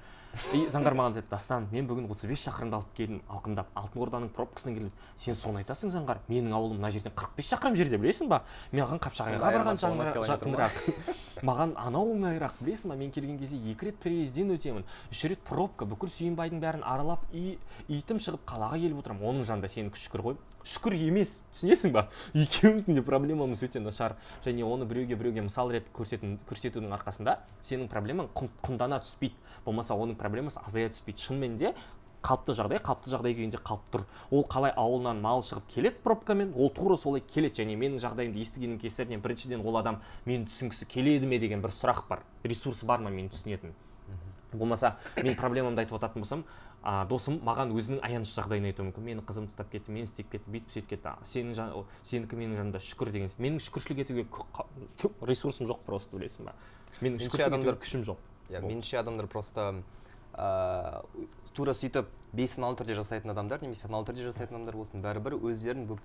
И 0.54 0.64
заңғар 0.68 0.96
маған 0.96 1.16
айтады 1.16 1.30
дастан 1.30 1.68
мен 1.72 1.88
бүгін 1.88 2.08
35 2.08 2.42
шақырымды 2.48 2.78
алып 2.78 2.90
келдім 2.96 3.20
алқымдап 3.28 3.70
алтын 3.74 4.02
орданың 4.04 4.32
пробкасынан 4.36 4.76
келдім. 4.76 4.92
Сен 5.16 5.36
соны 5.36 5.62
айтасың 5.62 5.92
заңғар. 5.94 6.20
Менің 6.28 6.54
ауылым 6.56 6.80
мына 6.80 6.90
жерден 6.94 7.14
45 7.16 7.48
шақырым 7.52 7.78
жерде 7.78 7.98
білесің 8.00 8.28
ба? 8.28 8.42
Маған 8.72 9.00
қапшағайға 9.04 9.52
барған 9.56 9.80
жақынырақ 10.28 10.78
маған 11.48 11.74
анау 11.80 12.12
оңайырақ 12.14 12.60
білесің 12.60 12.92
ба? 12.92 12.98
Мен 13.00 13.10
келген 13.10 13.38
кезде 13.40 13.58
екі 13.72 13.88
рет 13.88 13.98
переезден 14.04 14.52
өтемін. 14.54 14.84
Үш 15.10 15.24
рет 15.32 15.42
пробка 15.48 15.88
бүкіл 15.88 16.12
сүйінбайдың 16.12 16.62
бәрін 16.62 16.84
аралап 16.84 17.24
үй 17.32 17.56
итім 17.88 18.20
шығып 18.22 18.44
қалаға 18.48 18.78
келіп 18.84 19.02
отырамын. 19.02 19.28
Оның 19.32 19.48
жанында 19.48 19.72
сенікі 19.72 20.04
шүкір 20.04 20.26
ғой 20.28 20.38
шүкір 20.68 20.96
емес 20.98 21.38
түсінесің 21.54 21.92
ба? 21.94 22.06
Екеуміздің 22.36 22.98
де 22.98 23.04
проблемамыз 23.04 23.57
өте 23.62 23.80
нашар. 23.80 24.16
Және 24.44 24.64
оны 24.64 24.84
біреуге 24.84 25.16
біреуге 25.16 25.42
мысал 25.42 25.70
рет 25.70 25.86
көрсетін, 25.94 26.38
көрсетудің 26.48 26.92
арқасында 26.98 27.38
сенің 27.60 27.88
проблемаң 27.88 28.28
құн- 28.34 28.50
құндана 28.62 29.00
түспейді. 29.02 29.34
Болмаса 29.64 29.94
оның 29.94 30.16
проблемасы 30.16 30.60
азая 30.64 30.88
түспейді. 30.88 31.18
Шынымен 31.18 31.56
де 31.56 31.74
қалыпты 32.22 32.54
жағдай 32.58 32.80
қалыпты 32.82 33.12
жағдай 33.12 33.34
күйінде 33.38 33.60
қалып 33.62 33.82
тұр. 33.92 34.04
Ол 34.30 34.44
қалай 34.44 34.72
ауылынан 34.74 35.20
мал 35.22 35.42
шығып 35.42 35.68
келеді 35.70 36.02
пробкамен 36.02 36.52
ол 36.56 36.70
тура 36.70 36.96
солай 36.96 37.20
келеді. 37.20 37.62
Және 37.62 37.76
менің 37.78 38.00
жағдайымды 38.02 38.42
естігеннің 38.42 38.80
кесірінен 38.82 39.20
біріншіден 39.22 39.62
ол 39.64 39.76
адам 39.78 40.00
мені 40.26 40.46
түсінгісі 40.46 40.86
келеді 40.86 41.26
ме? 41.26 41.38
деген 41.38 41.62
бір 41.62 41.70
сұрақ 41.70 42.08
бар. 42.08 42.24
Ресурсы 42.42 42.86
бар 42.86 42.98
ма 42.98 43.10
мені 43.10 43.28
түсінетін. 43.28 43.70
Болмаса 44.52 44.96
мен 45.22 45.36
проблемамды 45.36 45.82
айтып 45.84 45.98
жататын 45.98 46.22
болсам 46.24 46.44
а, 46.82 47.04
досым 47.06 47.40
маған 47.44 47.72
өзінің 47.74 48.00
аянышты 48.06 48.40
жағдайын 48.40 48.68
айтуы 48.70 48.86
мүмкін. 48.88 49.04
Мені 49.04 49.22
қызым 49.26 49.46
тастап 49.50 49.70
кетті 49.70 49.92
мені 49.92 50.04
істеп 50.06 50.30
кетті 50.30 50.50
бүйтіп 50.50 50.70
сөйтіп 50.74 50.88
кетті. 50.88 51.14
Сенің 51.24 51.54
жан- 51.54 51.72
о, 51.74 51.84
сенікі 52.02 52.36
менің 52.38 52.56
жанымда 52.60 52.80
шүкір 52.80 53.10
деген 53.12 53.30
менің 53.38 53.58
шүкіршілік 53.58 53.98
етуге 54.04 54.26
ресурсым 55.26 55.66
жоқ 55.66 55.80
просто 55.86 56.16
білесің 56.16 56.44
ба. 56.46 56.54
Менің 57.00 57.18
шүкіршілік 57.18 57.48
адамдар- 57.52 57.80
күшім 57.82 58.04
жоқ. 58.06 58.16
иә 58.50 58.60
меніңше 58.62 58.98
адамдар 58.98 59.26
просто 59.26 59.82
ыыы 60.38 61.26
тура 61.54 61.72
сөйтіп 61.74 62.06
бейсаналы 62.32 62.76
түрде 62.78 62.94
жасайтын 62.94 63.30
адамдар 63.34 63.60
немесе 63.62 63.88
саналы 63.88 64.06
түрде 64.06 64.22
жасайтын 64.28 64.56
адамдар 64.56 64.76
болсын 64.78 65.02
бәрібір 65.02 65.34
өздерін 65.42 65.98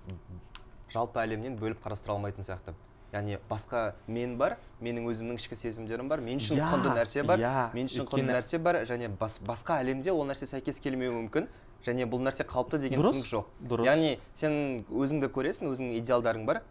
жалпы 0.90 1.20
әлемнен 1.22 1.56
бөліп 1.58 1.80
қарастыра 1.84 2.16
алмайтын 2.16 2.42
сияқты. 2.44 2.74
Яғни 3.14 3.38
басқа 3.48 3.92
мен 4.10 4.36
бар 4.40 4.56
менің 4.82 5.06
өзімнің 5.12 5.38
ішкі 5.38 5.56
сезімдерім 5.56 6.08
бар 6.10 6.20
мен 6.24 6.40
үшін 6.42 6.58
Иә, 6.58 6.68
құнды 6.72 6.94
нәрсе 6.98 7.24
бар 7.26 7.38
иә, 7.40 7.52
мен 7.74 7.86
үшін 7.90 8.08
құнды 8.10 8.34
нәрсе 8.34 8.58
бар 8.58 8.82
және 8.88 9.08
бас, 9.20 9.38
басқа 9.46 9.78
әлемде 9.84 10.12
ол 10.12 10.26
нәрсе 10.28 10.48
сәйкес 10.50 10.80
келмеуі 10.84 11.14
мүмкін 11.22 11.48
және 11.86 12.06
бұл 12.10 12.22
нәрсе 12.26 12.46
қалыпты 12.48 12.80
деген 12.82 13.02
түсінік 13.04 13.28
жоқ. 13.30 13.50
дұрыс. 13.68 13.86
яғни 13.86 14.14
сен 14.32 14.84
өзіңді 14.90 15.28
көресің 15.34 15.70
өзіңнің 15.70 15.98
идеалдарың 16.00 16.46
бар 16.48 16.62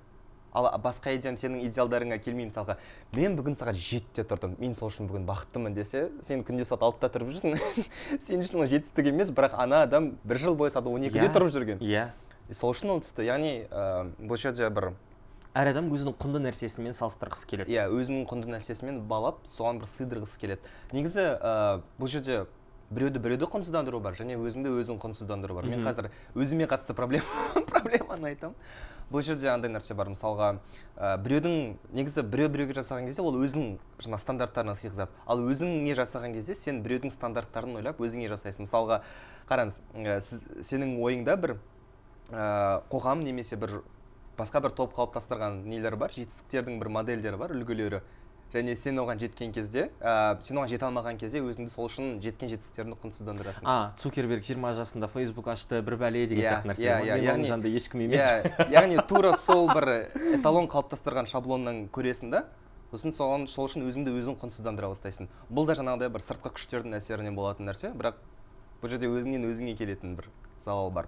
ал 0.54 0.68
басқа 0.84 1.16
идеям 1.18 1.34
сенің 1.38 1.64
идеалдарыңа 1.66 2.20
келмей 2.22 2.46
мысалға. 2.46 2.76
Мен 3.18 3.34
бүгін 3.40 3.56
сағат 3.58 3.74
жетіде 3.74 4.22
тұрдым 4.30 4.52
мен 4.62 4.76
сол 4.78 4.92
үшін 4.92 5.08
бүгін 5.10 5.24
бақыттымын 5.26 5.74
десе 5.74 6.04
сен 6.28 6.44
күнде 6.46 6.62
сағат 6.70 6.84
алтыда 6.86 7.10
тұрып 7.16 7.32
жүрсің. 7.34 7.56
Сен 8.28 8.44
үшін 8.46 8.62
ол 8.62 8.68
жетістік 8.70 9.10
емес 9.10 9.32
бірақ 9.34 9.56
ана 9.58 9.82
адам 9.88 10.12
бір 10.24 10.38
жыл 10.44 10.54
бойы 10.60 10.70
сағат 10.70 10.92
он 10.94 11.08
екіде 11.10 11.26
Иә, 11.26 11.34
тұрып 11.34 11.50
жүрген. 11.56 11.82
иә. 11.82 12.06
Сол 12.54 12.76
үшін 12.76 12.94
ол 12.94 13.02
түсті. 13.02 13.26
Яғни 13.26 13.66
ә, 13.66 14.12
бұл 14.22 14.38
жерде 14.38 14.70
бір 14.70 14.92
әр 15.53 15.69
адам 15.69 15.91
өзінің 15.93 16.15
құнды 16.17 16.41
нәрсесімен 16.41 16.95
салыстырғысы 16.98 17.45
келеді. 17.50 17.74
Иә 17.75 17.86
өзінің 17.93 18.25
құнды 18.29 18.50
нәрсесімен 18.55 19.03
балап 19.10 19.43
соған 19.53 19.83
бір 19.83 19.91
сыйдырғысы 19.91 20.39
келеді. 20.41 20.72
Негізі 20.95 21.27
ә, 21.38 21.81
бұл 22.00 22.10
жерде 22.10 22.45
біреуді 22.93 23.22
біреуді 23.22 23.50
құнсыздандыру 23.53 24.00
бар 24.01 24.17
және 24.17 24.39
өзіңді 24.41 24.74
өзің 24.81 24.98
құнсыздандыру 25.03 25.60
бар. 25.60 25.69
Мен 25.69 25.86
қазір 25.86 26.10
өзіме 26.33 26.65
қатысты 26.69 26.98
проблема 26.98 27.53
проблеманы 27.69 28.33
айтамын. 28.33 28.57
Бұл 29.13 29.22
жерде 29.22 29.51
андай 29.53 29.69
нәрсе 29.69 29.93
бар. 29.93 30.10
Мысалға 30.10 30.50
ә, 30.98 31.15
біреудің 31.22 31.77
негізі 31.93 32.25
біреу 32.25 32.50
біреуге 32.50 32.77
жасаған 32.79 33.05
кезде 33.10 33.22
ол 33.22 33.38
өзінің 33.38 33.77
жаңа 34.01 34.19
стандарттарына 34.25 34.77
сыйғызады. 34.79 35.13
Ал 35.29 35.41
өзіңе 35.45 35.93
жасаған 36.01 36.33
кезде 36.33 36.57
сен 36.57 36.81
біреудің 36.86 37.13
стандарттарын 37.13 37.77
ойлап 37.77 38.01
өзіңе 38.01 38.29
жасайсың. 38.33 38.65
Мысалға 38.65 39.03
қараңыз 39.50 39.81
ә, 40.01 40.17
сіз, 40.22 40.45
сенің 40.65 40.98
ойыңда 41.03 41.38
бір 41.38 41.57
ә, 42.31 42.81
қоғам 42.89 43.22
немесе 43.27 43.60
бір 43.60 43.81
басқа 44.38 44.62
бір 44.66 44.72
топ 44.78 44.94
қалыптастырған 44.98 45.63
нелер 45.70 45.96
бар? 46.00 46.12
Жетістіктердің 46.16 46.80
бір 46.82 46.90
модельдері 46.90 47.38
бар 47.38 47.54
үлгілері. 47.56 48.02
Және 48.54 48.75
сен 48.78 49.00
оған 49.02 49.18
жеткен 49.18 49.50
кезде 49.54 49.88
ә, 50.00 50.38
сен 50.46 50.60
оған 50.62 50.70
жете 50.70 50.86
алмаған 50.86 51.18
кезде 51.18 51.40
өзіңді 51.42 51.72
сол 51.74 51.88
үшін 51.90 52.20
жеткен 52.22 52.52
жетістіктеріңді 52.52 53.00
құнсыздандырасың. 53.02 53.66
А 53.66 53.96
цукерберг 53.98 54.44
20 54.46 54.75
жасында 54.78 55.08
фейсбук 55.10 55.48
ашты 55.50 55.80
бір 55.82 55.96
бәле 55.98 56.28
деген 56.30 56.46
Иә, 56.46 56.52
сияқты 56.52 56.70
нәрсе 56.70 56.86
иә, 56.86 57.00
ғой. 57.00 57.08
иә, 57.10 57.16
мен 57.18 57.25
яғни- 57.32 57.48
жанында 57.50 57.72
ешкім 57.74 58.04
емес. 58.06 58.22
иә 58.22 58.68
яғни 58.78 59.00
тура 59.10 59.34
сол 59.42 59.66
бір 59.74 59.90
эталон 60.38 60.70
қалыптастырған 60.70 61.25
шаблоннан 61.34 61.88
көресің 61.90 62.30
да 62.30 62.44
сосын 62.94 63.16
соған 63.18 63.48
сол 63.50 63.66
үшін 63.66 63.88
өзіңді 63.90 64.13
өзің 64.22 64.38
құнсыздандыра 64.38 64.92
бастайсың. 64.94 65.32
Бұл 65.50 65.66
да 65.66 65.74
жаңағыдай 65.74 66.13
бір 66.13 66.22
сыртқы 66.22 66.54
күштердің 66.54 66.94
әсерінен 67.02 67.34
болатын 67.34 67.66
нәрсе 67.66 67.90
бірақ 67.98 68.22
бұл 68.84 68.94
жерде 68.94 69.10
өзіңнен 69.10 69.50
өзіңе 69.50 69.74
келетін 69.82 70.13
бір 70.16 70.30
залал 70.62 70.92
бар. 70.94 71.08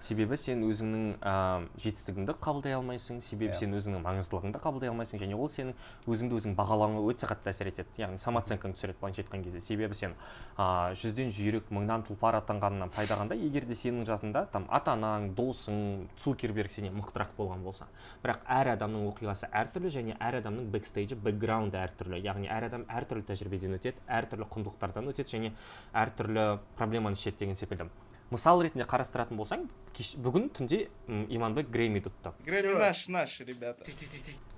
Себебі 0.00 0.36
сен 0.36 0.62
өзіңнің 0.66 1.04
ә, 1.20 1.34
жетістігіңді 1.80 2.34
қабылдай 2.42 2.76
алмайсың 2.76 3.20
себебі 3.24 3.52
Иә. 3.52 3.58
сен 3.60 3.74
өзіңнің 3.76 4.02
маңыздылығыңды 4.04 4.60
қабылдай 4.62 4.90
алмайсың 4.90 5.20
және 5.22 5.36
ол 5.36 5.48
сенің 5.48 5.74
өзіңді 6.06 6.38
өзің 6.40 6.56
бағалауыңа 6.58 7.02
өте 7.10 7.26
қатты 7.30 7.50
әсер 7.52 7.70
етеді. 7.70 7.88
Яғни 7.98 8.20
самооценкаңды 8.20 8.76
түсіреді 8.76 9.00
былайша 9.00 9.22
айтқан 9.22 9.44
кезде. 9.44 9.60
Себебі 9.60 9.94
сен 9.94 10.14
ә, 10.56 10.92
жүзден 10.94 11.32
жүйрік 11.32 11.70
мыңнан 11.70 12.06
тұлпар 12.06 12.38
атанғаннан 12.42 12.92
пайдағанда 12.94 13.36
егер 13.40 13.64
де 13.64 13.74
сенің 13.74 14.06
жасында 14.06 14.46
там 14.52 14.66
ата 14.68 14.94
анаң 14.94 15.32
досың 15.34 16.08
цукерберг 16.16 16.70
сенен 16.70 16.96
мықтырақ 17.00 17.34
болған 17.38 17.64
болса. 17.64 17.86
Бірақ 18.22 18.44
әр 18.48 18.72
адамның 18.76 19.08
оқиғасы 19.10 19.50
әртүрлі 19.50 19.92
және 19.96 20.16
әр 20.20 20.40
адамның 20.42 20.70
бэкстейджі 20.72 21.18
бэкграунды 21.24 21.80
әртүрлі. 21.82 22.22
Яғни 22.24 22.50
әр 22.52 22.68
адам 22.70 22.86
әртүрлі 22.88 23.26
тәжірибеден 23.30 23.78
өтеді 23.78 24.02
әртүрлі 24.06 24.50
құндылықтардан 24.54 25.12
өтеді 25.12 25.36
және 25.36 25.52
әртүрлі 25.92 26.58
проблеманы 26.76 27.16
шешеді 27.16 27.44
деген 27.44 27.56
секілді. 27.56 27.90
Мысал 28.30 28.62
ретінде 28.62 28.84
қарастыратын 28.88 29.38
болсаң 29.38 29.66
кеш, 29.94 30.14
бүгін 30.18 30.48
түнде 30.54 30.86
иманбек 31.30 31.70
грэмми 31.70 32.02
ұтты 32.02 32.32
Грэмми 32.46 32.78
наш, 32.78 33.06
наш, 33.08 33.38
ребята. 33.40 33.84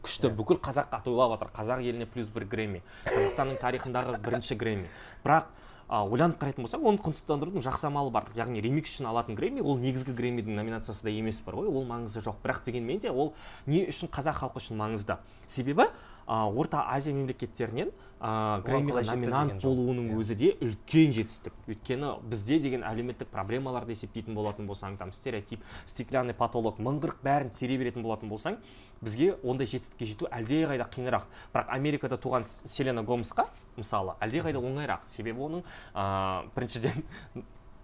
күшті. 0.03 0.31
Бүкіл 0.33 0.61
қазаққа 0.63 1.03
тойлап 1.05 1.37
жатыр 1.37 1.53
қазақ 1.55 1.83
еліне 1.85 2.07
плюс 2.07 2.29
бір 2.33 2.47
грэмми. 2.49 2.83
Қазақстанның 3.07 3.59
тарихындағы 3.61 4.19
бірінші 4.25 4.57
грэмми. 4.57 4.89
Бірақ 5.25 5.51
а, 5.89 6.05
ойланып 6.05 6.41
қарайтын 6.41 6.65
болсақ 6.65 6.85
оны 6.89 7.03
құнсыздандырудың 7.05 7.65
жақсы 7.65 7.89
амалы 7.89 8.13
бар. 8.15 8.29
Яғни 8.37 8.63
ремикс 8.65 8.95
үшін 8.97 9.11
алатын 9.11 9.37
грэмми 9.39 9.61
ол 9.65 9.79
негізгі 9.83 10.15
грэммидің 10.17 10.57
номинациясында 10.57 11.13
емес 11.13 11.41
бар 11.45 11.59
ғой. 11.61 11.69
Ол 11.69 11.85
маңызы 11.89 12.23
жоқ. 12.25 12.41
Бірақ 12.45 12.65
дегенмен 12.65 13.01
де 13.05 13.11
ол 13.11 13.35
не 13.67 13.87
үшін 13.89 14.13
қазақ 14.13 14.41
халқы 14.43 14.63
үшін 14.63 14.81
маңызды? 14.81 15.19
Себебі 15.47 15.89
орта 16.29 16.85
азия 16.93 17.15
мемлекеттерінен 17.17 17.91
а, 18.21 18.61
грэммиға 18.67 19.05
номинант 19.09 19.63
болуының 19.63 20.11
Иә. 20.13 20.19
өзі 20.21 20.35
де 20.37 20.51
үлкен 20.61 21.15
жетістік. 21.17 21.55
Өйткені 21.69 22.11
бізде 22.29 22.59
деген 22.61 22.85
әлеуметтік 22.85 23.31
проблемаларды 23.33 23.95
есептейтін 23.97 24.35
болатын 24.37 24.69
болсаң 24.69 24.99
там 24.99 25.13
стереотип 25.13 25.63
стеклянный 25.87 26.35
потолок 26.35 26.79
мың 26.79 27.01
қырық 27.01 27.23
бәрін 27.25 27.51
тере 27.57 27.79
беретін 27.79 28.03
болатын 28.03 28.29
болсаң 28.29 28.59
бізге 29.01 29.37
ондай 29.43 29.67
жетістікке 29.71 30.05
жету 30.05 30.29
әлдеқайда 30.29 30.89
қиынырақ. 30.91 31.29
Бірақ 31.55 31.69
америкада 31.71 32.19
туған 32.19 32.45
селена 32.45 33.03
гомесқа 33.07 33.47
мысалы 33.77 34.17
әлдеқайда 34.21 34.59
оңайырақ. 34.59 35.07
Себебі 35.09 35.41
оның 35.47 35.63
ыыы 35.95 36.51
біріншіден 36.57 37.05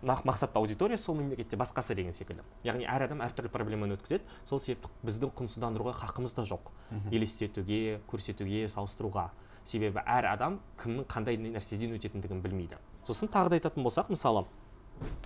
мақсатты 0.05 0.59
аудиториясы 0.59 1.05
сол 1.05 1.17
мемлекетте 1.19 1.57
басқасы 1.57 1.95
деген 1.95 2.13
секілді. 2.13 2.43
Яғни 2.65 2.87
әр 2.89 3.07
адам 3.07 3.23
әртүрлі 3.25 3.51
проблеманы 3.53 3.97
өткізеді 3.97 4.25
сол 4.45 4.61
себепті 4.61 4.91
біздің 5.05 5.33
құнсыздандыруға 5.39 5.95
хақымыз 6.03 6.35
да 6.37 6.45
жоқ. 6.49 6.71
Елестетуге 7.11 8.01
көрсетуге 8.11 8.69
салыстыруға. 8.69 9.31
Себебі 9.65 10.03
әр 10.05 10.29
адам 10.35 10.61
кімнің 10.83 11.09
қандай 11.09 11.39
нәрседен 11.41 11.97
өтетіндігін 11.97 12.43
білмейді. 12.45 12.77
Сосын 13.07 13.29
тағы 13.33 13.55
да 13.55 13.59
айтатын 13.61 13.85
болсақ 13.85 14.11
мысалы 14.13 14.45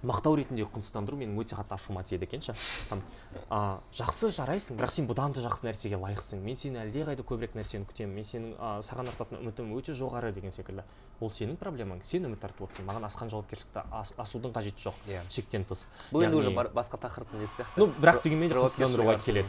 мақтау 0.03 0.37
ретінде 0.39 0.65
құнсыздандыру 0.73 1.19
менің 1.21 1.39
өте 1.43 1.57
қатты 1.59 1.75
ашуыма 1.77 2.03
тиеді 2.07 2.25
екен 2.25 2.43
ше 2.43 2.55
а, 3.51 3.81
жақсы 3.93 4.31
жарайсың 4.35 4.79
бірақ 4.79 4.93
сен 4.95 5.09
бұдан 5.09 5.35
да 5.35 5.43
жақсы 5.45 5.67
нәрсеге 5.67 5.99
лайықсың. 6.01 6.41
Мен 6.45 6.57
сені 6.57 6.81
әлдеқайда 6.83 7.25
көбірек 7.27 7.57
нәрсені 7.59 7.89
күтемін. 7.89 8.15
Мен 8.19 8.27
сенің 8.27 8.55
а, 8.59 8.73
саған 8.85 9.11
артатын 9.13 9.41
үмітім 9.43 9.73
өте 9.77 9.95
жоғары 9.97 10.33
деген 10.37 10.55
секілді. 10.55 10.85
Ол 11.21 11.33
сенің 11.35 11.59
проблемаң 11.61 12.03
сен 12.07 12.29
үміт 12.29 12.45
артып 12.49 12.69
отырсың. 12.69 12.87
Маған 12.89 13.09
асқан 13.09 13.33
жауапкершілікті 13.33 13.85
ас, 13.91 14.15
асудың 14.19 14.55
қажеті 14.55 14.89
жоқ 14.89 15.03
Иә. 15.09 15.23
шектен 15.31 15.65
тыс. 15.65 15.89
Бұл 16.13 16.27
енді 16.27 16.39
уже 16.39 16.53
басқа 16.55 17.01
тақырыптың 17.03 17.43
несі 17.43 17.61
сияқты? 17.63 17.77
Ну 17.77 17.91
бірақ 17.99 18.23
дегенмен 18.23 18.49
де 18.53 18.55
құнсыздандыруға 18.55 19.19
келеді. 19.25 19.49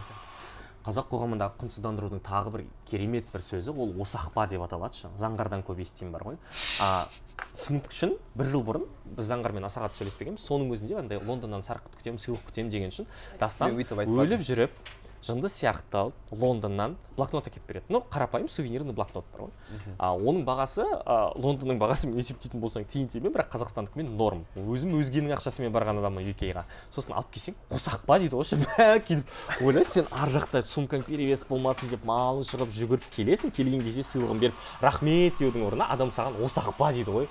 Қазақ 0.86 1.10
қоғамындағы 1.12 1.60
құнсыздандырудың 1.60 2.22
тағы 2.24 2.54
бір 2.54 2.64
керемет 2.90 3.28
бір 3.34 3.44
сөзі 3.44 3.74
ол 3.76 3.92
осақпа 4.04 4.46
деп 4.50 4.64
аталады. 4.66 5.10
Заңғардан 5.20 5.66
көп 5.68 5.82
естимін 5.84 6.14
бар 6.16 6.24
ғой. 6.30 6.38
А, 6.80 7.08
түсінік 7.52 7.90
үшін 7.92 8.16
бір 8.40 8.52
жыл 8.54 8.64
бұрын 8.68 8.88
біз 9.18 9.30
заңғармен 9.30 9.68
аса 9.68 9.84
қатты 9.84 10.04
сөйлеспегенбіз. 10.04 10.46
Соның 10.46 10.72
өзінде 10.76 10.98
андай 11.02 11.20
лондоннан 11.20 11.66
сарқыт 11.66 12.00
күтемін 12.00 12.22
сыйлық 12.24 12.48
күтемін 12.48 12.72
деген 12.72 12.94
үшін 12.94 13.10
дастан 13.40 13.76
өліп 13.76 14.46
жүріп 14.48 14.80
жынды 15.26 15.50
сияқты 15.52 16.12
лондоннан 16.32 16.96
блокнот 17.18 17.48
әкеліп 17.50 17.68
береді. 17.68 17.86
Ну 17.90 18.00
қарапайым 18.12 18.48
сувенирный 18.48 18.94
блокнот 18.94 19.26
бар 19.34 19.48
ғой. 19.48 19.52
А, 19.98 20.14
оның 20.16 20.46
бағасы 20.48 20.86
а, 20.86 21.34
лондонның 21.36 21.80
бағасымен 21.82 22.16
есептейтін 22.22 22.62
болсаң 22.64 22.86
тиын 22.88 23.10
тебе 23.12 23.32
бірақ 23.34 23.52
қазақстандікімен 23.54 24.14
норм. 24.16 24.46
Өзім 24.56 24.96
өзгенің 25.00 25.36
ақшасымен 25.36 25.74
барған 25.76 26.00
адаммын 26.00 26.32
uk-ға 26.32 26.64
сосын 26.96 27.18
алып 27.20 27.34
келсең 27.36 27.60
қосақ 27.74 28.06
па? 28.08 28.20
дейді 28.24 28.40
ғой 28.40 28.48
ше. 28.48 28.62
Бәк 28.80 29.12
сөйтіп 29.12 29.64
ойлашы 29.68 29.92
сен 30.00 30.10
ар 30.16 30.32
жақта 30.32 30.64
сумкаң 30.64 31.04
перевес 31.08 31.44
болмасын 31.50 31.92
деп 31.92 32.08
малың 32.08 32.48
шығып 32.48 32.72
жүгіріп 32.80 33.12
келесің. 33.18 33.52
Келген 33.52 33.84
кезде 33.84 34.06
сыйлығын 34.08 34.44
беріп 34.46 34.84
рахмет 34.86 35.40
деудің 35.42 35.68
орнына 35.68 35.92
адам 35.92 36.14
саған 36.16 36.40
осақ 36.46 36.72
па? 36.78 36.94
дейді 36.96 37.12
ғой. 37.12 37.28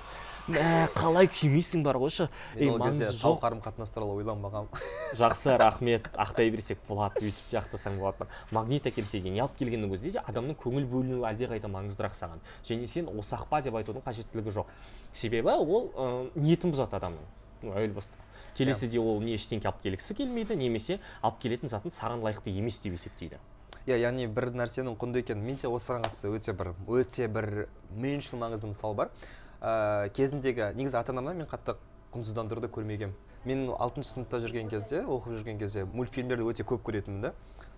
Мә 0.49 0.89
қалай 0.97 1.29
күймейсің 1.31 1.83
бар 1.85 1.99
ғой 2.01 2.13
шы 2.13 2.27
ей 2.57 2.71
маңызы 2.73 3.11
жоқ. 3.19 3.39
қарым 3.43 3.61
қатынас 3.65 3.93
туралы 3.93 4.17
ойланбағанмын 4.23 4.85
жақсы 5.21 5.57
рахмет. 5.61 6.09
Ақтай 6.17 6.51
берсек 6.51 6.81
болады 6.89 7.21
бүйтіп 7.23 7.53
жақтасаң 7.53 7.99
болады 8.01 8.29
магнит 8.51 8.89
әкелсе 8.89 9.21
деген 9.21 9.43
алып 9.45 9.59
келгеннің 9.61 9.93
өзінде 9.93 10.17
де 10.17 10.25
адамның 10.25 10.57
көңіл 10.63 10.89
бөлінуі 10.89 11.27
әлдеқайда 11.33 11.69
маңыздырақ 11.73 12.17
саған. 12.17 12.41
Және 12.65 12.89
сен 12.89 13.11
осақпа 13.13 13.61
деп 13.63 13.77
айтудың 13.77 14.07
қажеттілігі 14.07 14.57
жоқ. 14.57 14.73
Себебі 15.13 15.53
ол 15.53 15.93
ә, 15.93 16.09
ниетін 16.35 16.73
бұзады 16.73 16.97
адамның. 16.97 17.29
Әуел 17.75 17.93
баста. 17.93 18.17
Келесіде 18.57 18.99
ол 18.99 19.21
не 19.23 19.37
ештеңке 19.37 19.69
алып 19.69 19.85
келгісі 19.85 20.17
келмейді 20.19 20.57
немесе 20.59 20.99
алып 21.23 21.39
келетін 21.45 21.71
затын 21.71 21.95
саған 21.95 22.25
лайықты 22.25 22.51
емес 22.51 22.81
деп 22.83 22.97
есептейді. 22.97 23.39
Иә 23.87 24.01
яғни 24.03 24.27
бір 24.29 24.51
нәрсенің 24.59 24.99
құнды 25.01 25.23
екенін 25.23 25.47
меніңше 25.47 25.71
осыған 25.71 26.09
қатысты 26.09 26.33
өте 26.35 26.53
бір 26.59 26.73
өте 26.93 27.29
бір 27.31 27.69
мен 27.95 28.19
үшін 28.21 28.43
маңызды 28.43 28.69
мысал 28.73 28.97
бар. 28.99 29.13
Ә, 29.61 30.11
кезіндегі 30.15 30.73
негізі 30.75 30.99
ата 30.99 31.13
анамнан 31.13 31.43
мен 31.43 31.49
қатты 31.51 31.77
құнсыздандыруды 32.15 32.71
көрмегенмін 32.73 33.15
мен 33.45 33.69
алтыншы 33.79 34.13
сыныпта 34.13 34.41
жүрген 34.43 34.69
кезде 34.71 35.05
оқып 35.05 35.39
жүрген 35.39 35.59
кезде 35.61 35.85
мультфильмдерді 35.93 36.47
өте 36.51 36.65
көп 36.67 36.83
көретінмін 36.89 37.23
да. 37.23 37.33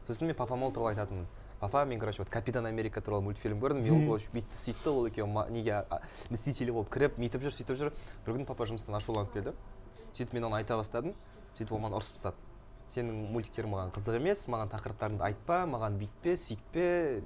Сосын 0.06 0.26
мен 0.26 0.37
папама 0.37 0.66
ол 0.66 0.72
туралы 0.72 0.94
айтатынмын. 0.94 1.26
Папа 1.60 1.84
мен 1.84 2.00
короче 2.00 2.22
вот 2.22 2.30
капитан 2.30 2.66
америка 2.66 3.00
туралы 3.00 3.22
мультфильм 3.22 3.60
көрдім. 3.60 3.82
Мен 3.84 4.08
ол 4.08 4.18
бүйтті 4.32 4.56
сөйтті 4.56 4.88
ол 4.90 5.06
екеуі 5.06 5.50
неге 5.52 5.84
мстители 6.30 6.72
болып 6.72 6.90
кіріп 6.90 7.18
бүйтіп 7.20 7.44
жүр 7.44 7.54
сөйтіп 7.54 7.76
жүр. 7.76 7.92
Бір 8.25 8.38
күні 8.38 8.46
папа 8.49 8.64
жұмыстан 8.66 8.96
ашуланып 8.96 9.34
келді. 9.34 9.52
Сөйтіп 10.16 10.32
мен 10.34 10.49
оны 10.49 10.62
айта 10.62 10.78
бастадым. 10.80 11.14
Сөйтіп 11.58 11.76
ол 11.76 11.84
маған 11.84 12.00
ұрысып 12.00 12.16
тастады. 12.16 12.37
Сенің 12.90 13.28
мультиктерің 13.37 13.70
маған 13.70 13.92
қызық 13.94 14.16
емес 14.18 14.46
маған 14.49 14.72
тақырыптарыңды 14.72 15.22
айтпа 15.28 15.60
маған 15.68 16.00
бүйтпе 16.00 16.34
сөйтпе 16.40 17.22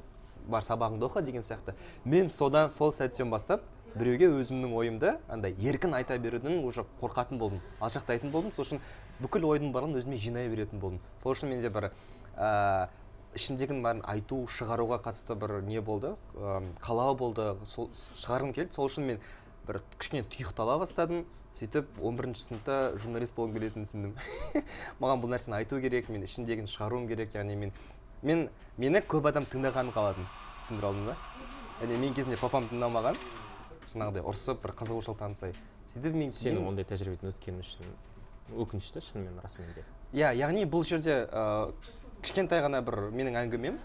бар 0.50 0.66
сабағыңды 0.66 1.06
оқы 1.06 1.22
деген 1.22 1.46
сияқты. 1.46 1.72
Мен 2.04 2.28
содан 2.28 2.68
сол 2.70 2.92
сәттен 2.92 3.30
бастап 3.30 3.62
біреуге 3.94 4.28
өзімнің 4.40 4.74
ойымды 4.74 5.14
андай 5.30 5.54
еркін 5.62 5.94
айта 5.94 6.16
берудің 6.18 6.64
уже 6.66 6.84
қорқатын 7.00 7.38
болдым 7.38 7.60
алшақтайтын 7.80 8.32
болдым. 8.32 8.52
Сол 8.56 8.66
үшін 8.66 8.82
бүкіл 9.22 9.46
ойдың 9.46 9.70
барлығын 9.74 10.00
өзіме 10.00 10.18
жинай 10.18 10.48
беретін 10.50 10.82
болдым. 10.82 11.00
Сол 11.22 11.36
үшін 11.36 11.52
менде 11.54 11.70
бір 11.70 11.92
ә, 12.34 12.88
ішімдегінің 13.38 13.84
бәрін 13.84 14.02
айту 14.10 14.40
шығаруға 14.50 14.98
қатысты 15.04 15.36
бір 15.38 15.60
не 15.62 15.80
болды 15.80 16.14
ы 16.34 16.58
қалау 16.82 17.14
болды 17.18 17.54
сол 17.70 17.90
шығарғым 18.18 18.54
келді. 18.56 18.74
Сол 18.74 18.90
үшін 18.90 19.06
мен 19.12 19.22
бір 19.68 19.80
кішкене 19.98 20.26
тұйықтала 20.26 20.78
бастадым. 20.82 21.24
Сөйтіп 21.54 22.00
11 22.02 22.34
сыныпта 22.34 22.76
журналист 22.98 23.36
болғым 23.36 23.54
келетінін 23.54 23.86
түсіндім. 23.86 24.14
Маған 25.02 25.22
бұл 25.22 25.30
нәрсені 25.36 25.60
айту 25.60 25.78
керек 25.78 26.10
мен 26.10 26.26
ішімдегіні 26.26 26.66
шығаруым 26.72 27.06
керек 27.06 27.36
яғни 27.38 27.54
мен 27.54 27.74
мен 28.26 28.48
мені 28.76 29.04
көп 29.06 29.28
адам 29.30 29.46
тыңдағанын 29.46 29.94
қаладым. 29.94 30.26
Түсіндіре 30.64 30.90
алдым 30.90 31.06
ба 31.12 31.16
яғни 31.78 32.00
мен 32.02 32.18
кезінде 32.18 32.40
папам 32.42 32.66
тыңдамаған. 32.72 33.22
Жаңағыдай 33.94 34.24
ұрысып 34.26 34.60
бір 34.64 34.74
қызығушылық 34.82 35.18
танытпай. 35.20 35.54
Сөйтіп 35.94 36.16
мен 36.18 36.32
сенің 36.34 36.68
ондай 36.68 36.86
тәжірибеден 36.88 37.30
өткені 37.30 37.62
үшін 37.62 37.94
өкінішті 38.64 39.00
шынымен 39.00 39.38
расымен 39.44 39.70
де 39.76 39.84
иә 40.14 40.32
яғни 40.36 40.64
бұл 40.70 40.84
жерде 40.86 41.24
ә, 41.30 41.72
кішкентай 42.22 42.62
ғана 42.64 42.82
бір 42.84 43.10
менің 43.14 43.38
әңгімем 43.44 43.78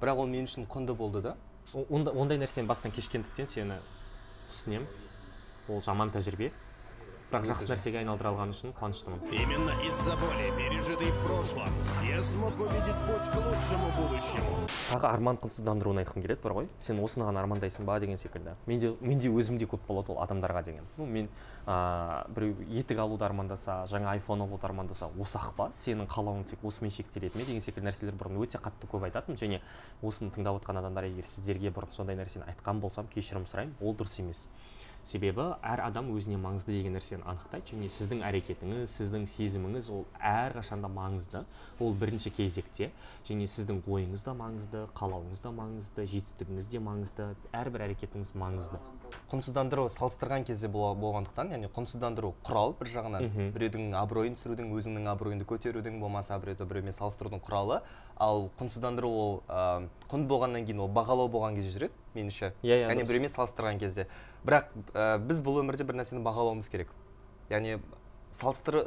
бірақ 0.00 0.22
ол 0.22 0.30
мен 0.30 0.46
үшін 0.48 0.66
құнды 0.70 0.94
болды 0.96 1.22
да. 1.22 1.36
Ондай 1.74 2.38
нәрсені 2.38 2.66
бастан 2.66 2.92
кешкендіктен 2.94 3.46
сені 3.50 3.78
түсінемін. 4.50 4.86
Ол 5.68 5.82
жаман 5.82 6.12
тәжірибе. 6.14 6.52
Бірақ 7.26 7.46
жақсы 7.50 7.66
нәрсеге 7.66 7.98
айналдыра 8.04 8.30
алғаны 8.30 8.54
үшін 8.54 8.72
қуаныштымын. 8.78 9.18
Именно 9.34 9.72
из-за 9.82 10.14
боли, 10.20 10.46
пережитой 10.56 11.10
в 11.10 11.24
прошлом, 11.24 11.72
я 12.06 12.22
смог 12.22 12.54
увидеть 12.54 13.00
путь 13.06 13.26
к 13.26 13.36
лучшему 13.42 13.88
будущему. 13.98 14.66
тағы 14.92 15.10
арман 15.10 15.40
құнсыздандыруын 15.42 16.04
айтқым 16.04 16.22
келеді 16.22 16.40
бар 16.44 16.52
ғой? 16.52 16.68
Сен 16.78 17.02
осыны 17.02 17.26
ғана 17.26 17.42
армандайсың 17.42 17.84
ба 17.84 17.98
деген 17.98 18.16
секілді. 18.16 18.54
Менде 18.66 18.94
менде 19.00 19.28
өзімде 19.28 19.66
көп 19.66 19.82
болады 19.88 20.12
ол 20.14 20.22
адамдарға 20.22 20.62
деген. 20.62 20.86
Ну 20.96 21.06
мен 21.06 21.28
ыыы 21.66 22.30
біреу 22.30 22.54
етік 22.70 22.98
алуды 23.02 23.24
армандаса 23.24 23.82
жаңа 23.90 24.14
айфон 24.14 24.42
алуды 24.46 24.66
армандаса 24.66 25.10
осы 25.18 25.38
ақ 25.38 25.52
па? 25.56 25.68
Сенің 25.74 26.06
қалауың 26.06 26.46
тек 26.46 26.62
осымен 26.62 26.94
шектеледі 26.94 27.38
ме 27.38 27.44
деген 27.44 27.60
секілді 27.60 27.88
нәрселер 27.88 28.14
бұрын 28.14 28.38
өте 28.38 28.62
қатты 28.62 28.86
көп 28.86 29.02
айтатынмын 29.10 29.40
және 29.40 29.60
осыны 30.00 30.30
тыңдап 30.30 30.62
отқан 30.62 30.78
адамдар 30.78 31.10
егер 31.10 31.26
сіздерге 31.26 31.74
бұрын 31.74 31.90
сондай 31.90 32.14
нәрсені 32.14 32.46
айтқан 32.46 32.78
болсам 32.80 33.10
кешірім 33.10 33.50
сұраймын 33.50 33.74
ол 33.82 33.98
дұрыс 33.98 34.20
емес. 34.22 34.46
Себебі 35.06 35.44
әр 35.62 35.84
адам 35.86 36.08
өзіне 36.10 36.38
маңызды 36.42 36.74
деген 36.74 36.96
нәрсені 36.96 37.22
анықтайды 37.30 37.72
және 37.72 37.90
сіздің 37.94 38.24
әрекетіңіз 38.26 38.90
сіздің 38.90 39.26
сезіміңіз 39.30 39.90
ол 39.94 40.02
әрқашанда 40.18 40.90
маңызды. 40.90 41.44
Ол 41.78 41.94
бірінші 41.94 42.32
кезекте 42.34 42.90
және 43.28 43.46
сіздің 43.46 43.84
ойыңыз 43.86 44.26
да 44.26 44.34
маңызды 44.34 44.82
қалауыңыз 44.98 45.44
да 45.44 45.54
маңызды 45.54 46.08
жетістігіңіз 46.10 46.70
де 46.72 46.82
маңызды 46.82 47.28
әрбір 47.54 47.86
әрекетіңіз 47.86 48.34
маңызды. 48.34 48.82
Құнсыздандыру 49.30 49.86
салыстырған 49.92 50.44
кезде 50.46 50.68
болғандықтан 50.68 51.52
яғни 51.54 51.70
құнсыздандыру 51.74 52.32
құрал 52.46 52.74
бір 52.78 52.90
жағынан 52.92 53.50
біреудің 53.54 53.96
абыройын 54.00 54.36
түсірудің 54.38 54.70
өзіңнің 54.76 55.08
абыройыңды 55.12 55.48
көтерудің 55.48 55.98
болмаса 56.00 56.38
біреуді 56.42 56.68
біреумен 56.70 56.96
салыстырудың 56.96 57.42
құралы. 57.46 57.80
Ал 58.16 58.50
құнсыздандыру 58.60 59.10
ол 59.10 59.42
ә, 59.48 59.88
құн 60.10 60.28
болғаннан 60.30 60.64
кейін 60.68 60.84
ол 60.86 60.92
бағалау 60.92 61.28
болған 61.32 61.58
кезде 61.58 61.74
жүреді 61.74 61.92
меніңше. 62.14 62.52
Иә, 62.62 62.70
иә, 62.70 62.78
яғни 62.86 63.02
дұрыс. 63.02 63.10
біреумен 63.10 63.34
салыстырған 63.34 63.82
кезде. 63.82 64.06
Бірақ 64.46 64.72
ә, 64.94 65.18
біз 65.18 65.42
бұл 65.44 65.60
өмірде 65.60 65.84
бір 65.84 66.00
нәрсені 66.00 66.24
бағалауымыз 66.24 66.70
керек. 66.72 66.94
Яғни 67.50 67.76
салыстыры 68.32 68.86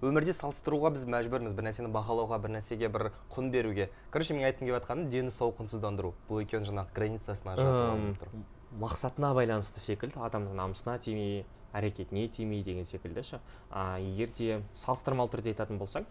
өмірде 0.00 0.32
салыстыруға 0.32 0.94
біз 0.94 1.04
мәжбүрміз 1.12 1.52
бір 1.56 1.66
нәрсені 1.66 1.90
бағалауға 1.92 2.38
бір 2.40 2.54
нәрсеге 2.54 2.88
бір 2.88 3.10
құн 3.34 3.50
беруге. 3.52 3.90
Короче 4.10 4.32
мен 4.32 4.46
айтқым 4.48 4.70
келіп 4.70 4.78
жатқаным 4.78 5.10
дені 5.12 5.34
сау 5.34 5.52
құнсыздандыру. 5.58 6.14
Бұл 6.30 6.40
екеуінің 6.46 6.70
жаңағы 6.70 6.94
границасын 6.96 7.52
ажыратып 7.52 7.84
Ым, 7.84 8.06
алып 8.06 8.22
тұр. 8.22 8.30
Мақсатына 8.78 9.32
байланысты 9.34 9.80
секілді 9.82 10.20
адамның 10.22 10.54
намысына 10.58 10.98
тимей 11.02 11.44
әрекетіне 11.74 12.28
тимей 12.28 12.62
деген 12.62 12.86
секілді 12.86 13.22
ше. 13.22 13.40
А, 13.70 13.98
егер 13.98 14.30
де 14.36 14.62
салыстырмалы 14.72 15.30
түрде 15.32 15.54
айтатын 15.54 15.78
болсаң 15.78 16.06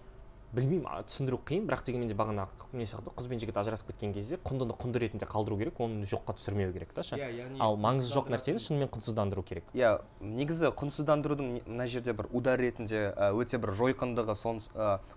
білмеймін 0.54 1.06
түсіндіру 1.06 1.40
қиын. 1.46 1.66
бірақ 1.68 1.86
дегенмен 1.86 2.08
де 2.10 2.16
бағана 2.18 2.48
не 2.74 2.86
сияқты 2.86 3.14
қыз 3.14 3.28
бен 3.30 3.40
жігіт 3.40 3.58
ажырасып 3.58 3.92
кеткен 3.92 4.14
кезде 4.14 4.40
құндыны 4.42 4.74
құнды 4.80 5.00
ретінде 5.00 5.26
қалдыру 5.30 5.58
керек 5.58 5.80
оны 5.80 6.06
жоққа 6.10 6.34
түсірмеу 6.38 6.74
керек 6.74 6.94
та 6.94 7.04
ше. 7.04 7.16
Иә, 7.16 7.30
яғни 7.30 7.60
ал 7.62 7.78
маңызы 7.78 8.10
жоқ 8.10 8.32
нәрсені 8.34 8.58
шынымен 8.58 8.90
құнсыздандыру 8.90 9.44
керек. 9.44 9.64
Иә 9.74 10.02
негізі 10.22 10.72
құнсыздандырудың 10.74 11.62
мына 11.68 11.88
жерде 11.88 12.14
бір 12.14 12.30
удар 12.34 12.60
ретінде 12.60 13.14
өте 13.38 13.62
бір 13.62 13.76
жойқындығы 13.78 14.36
сон 14.36 14.62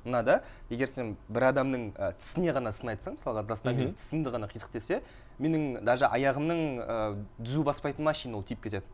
мынада 0.05 0.43
егер 0.69 0.89
сен 0.89 1.17
бір 1.29 1.49
адамның 1.53 1.93
ә, 1.97 2.13
тісіне 2.21 2.53
ғана 2.53 2.73
сын 2.73 2.93
айтсаң 2.93 3.17
мысалға 3.17 3.45
менің 3.73 3.95
тісімді 3.97 4.33
ғана 4.37 4.49
қитық 4.53 4.73
десе 4.73 5.03
менің 5.41 5.85
даже 5.85 6.09
аяғымның 6.13 6.61
ә, 6.83 6.99
түзу 7.41 7.65
баспайтын 7.65 8.05
машина 8.05 8.37
ол 8.37 8.45
тиіп 8.45 8.69
кетеді. 8.69 8.85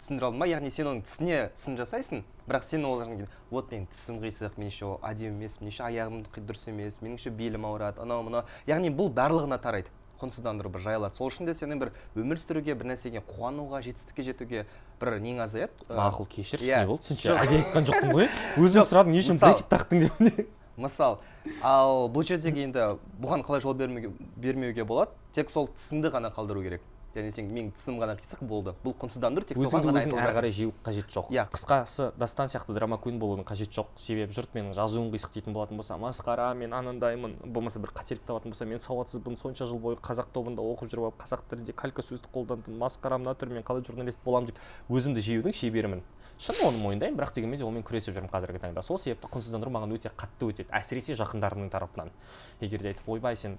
Түсіндіре 0.00 0.28
алдым 0.28 0.42
ба 0.42 0.48
яғни 0.50 0.70
сен 0.74 0.90
оның 0.90 1.02
тісіне 1.06 1.40
сын 1.54 1.76
жасайсың 1.78 2.22
бірақ 2.48 2.64
сен 2.66 2.84
кейін, 2.84 3.28
вот 3.50 3.72
менің 3.72 3.88
тісім 3.92 4.20
қисық 4.22 4.56
мен 4.58 4.68
еще 4.68 4.96
әдемі 5.02 5.38
емес 5.38 5.60
мен 5.60 5.70
еще 5.70 5.84
аяғым 5.86 6.24
дұрыс 6.34 6.68
емес 6.68 7.00
менің 7.00 7.18
еще 7.18 7.30
белім 7.30 7.66
ауырады 7.66 8.02
анау 8.02 8.22
мынау 8.26 8.44
яғни 8.66 8.90
бұл 8.90 9.12
барлығына 9.14 9.60
тарайды 9.62 9.92
құнсыздандыру 10.20 10.70
бір 10.74 10.84
жайылады 10.84 11.18
сол 11.18 11.30
үшін 11.30 11.48
де 11.48 11.54
сенің 11.56 11.80
бір 11.82 11.92
өмір 12.18 12.40
сүруге 12.40 12.76
бір 12.78 12.92
нәрсеге 12.92 13.22
қуануға 13.28 13.82
жетістікке 13.84 14.26
жетуге 14.30 14.64
бір 15.00 15.18
нең 15.22 15.42
азаяды 15.44 15.88
мақұл 15.90 16.28
кешірші 16.30 16.68
иә. 16.68 16.82
не 16.84 16.86
болды 16.86 17.10
сен 17.10 17.18
ше 17.18 17.32
Жоқ. 17.32 17.42
әлде 17.42 17.58
айтқан 17.62 17.88
жоқпын 17.90 18.14
ғой. 18.14 18.28
Өзің 18.62 18.86
сұрадың 18.88 19.14
не 19.14 19.22
үшін 19.24 19.40
брекет 19.42 19.68
тақтың 19.72 20.06
деп 20.06 20.48
мысал. 20.76 21.20
Ал 21.62 22.08
бұл 22.10 22.26
жердегі 22.26 22.64
енді 22.66 22.86
бұған 23.22 23.44
қалай 23.46 23.62
жол 23.62 23.74
бермеуге, 23.78 24.10
бермеуге 24.36 24.84
болады? 24.84 25.12
Тек 25.32 25.50
сол 25.50 25.68
тісімді 25.68 26.10
ғана 26.14 26.32
қалдыру 26.34 26.62
керек. 26.64 26.82
Яғни 27.20 27.32
сен 27.34 27.48
менің 27.50 27.70
тісім 27.76 27.98
ғана 28.02 28.14
қисық 28.18 28.42
болды. 28.48 28.74
Бұл 28.84 28.94
құнсыздандыру 29.00 29.46
тек 29.48 29.58
өзіңді 29.60 29.92
өзің 29.92 30.16
әрі 30.20 30.34
қарай 30.36 30.52
жеу 30.54 30.72
қажет 30.84 31.10
жоқ. 31.12 31.30
Иә. 31.34 31.46
қысқасы 31.52 32.10
дастан 32.18 32.48
сияқты 32.48 32.74
драма 32.74 32.96
queen 32.96 33.18
болудың 33.18 33.46
қажеті 33.46 33.80
жоқ. 33.80 33.92
Себебі 33.98 34.34
жұрт 34.34 34.54
менің 34.54 34.74
жазуым 34.74 35.12
қисық 35.14 35.34
дейтін 35.34 35.54
болатын 35.54 35.76
болса 35.76 35.94
масқара 35.94 36.54
мен 36.54 36.72
анандаймын. 36.72 37.36
Болмаса 37.44 37.80
бір 37.80 37.94
қателік 37.94 38.24
табатын 38.26 38.50
болса 38.50 38.64
мен 38.64 38.80
сауатсызбын 38.80 39.36
сонша 39.36 39.66
жыл 39.66 39.78
бойы 39.78 39.96
қазақ 39.96 40.32
тобында 40.34 40.62
оқып 40.62 40.90
жүріп 40.90 41.10
алып 41.10 41.22
қазақ 41.22 41.46
тілінде 41.50 41.72
калька 41.72 42.02
сөзді 42.02 42.30
қолдандым 42.34 42.78
масқара 42.78 43.18
мына 43.18 43.34
түр 43.38 43.54
мен 43.54 43.62
қалай 43.62 43.84
журналист 43.86 44.20
боламын 44.24 44.50
деп 44.52 44.58
өзімді 44.90 45.22
жеудің 45.22 45.54
шеберімін. 45.54 46.02
Шын 46.34 46.58
оны 46.66 46.80
мойындаймын 46.82 47.14
бірақ 47.14 47.36
дегенмен 47.36 47.60
де 47.60 47.64
онымен 47.64 47.84
күресіп 47.86 48.16
жүрмін 48.16 48.30
қазіргі 48.32 48.58
таңда. 48.58 48.82
Сол 48.82 48.98
себепті 48.98 49.30
құнсыздандыру 49.30 49.70
маған 49.70 49.94
өте 49.94 50.10
қатты 50.10 50.48
өтеді 50.50 50.74
әсіресе 50.74 51.14
жақындарымның 51.14 51.70
тарапынан. 51.70 52.10
Егер 52.58 52.82
де 52.82 52.90
айтып 52.90 53.06
ойбай 53.14 53.38
сен 53.38 53.54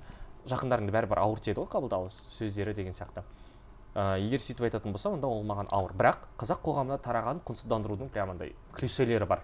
жақындарыңды 0.46 0.92
бәрібір 0.92 1.24
ауыр 1.24 1.40
тиеді 1.40 1.64
ғой 1.64 1.70
қабылдау 1.72 2.12
сөздері 2.36 2.76
деген 2.76 2.94
сияқты. 2.94 3.24
Ә, 3.96 4.20
егер 4.20 4.40
сөйтіп 4.44 4.68
айтатын 4.68 4.92
болса 4.92 5.10
онда 5.10 5.28
ол 5.28 5.44
маған 5.48 5.70
ауыр. 5.72 5.94
Бірақ 5.96 6.26
қазақ 6.38 6.62
қоғамына 6.66 7.00
тараған 7.02 7.40
құнсыздандырудың 7.48 8.10
прям 8.12 8.36
андай 8.36 8.56
клишелері 8.76 9.26
бар. 9.26 9.42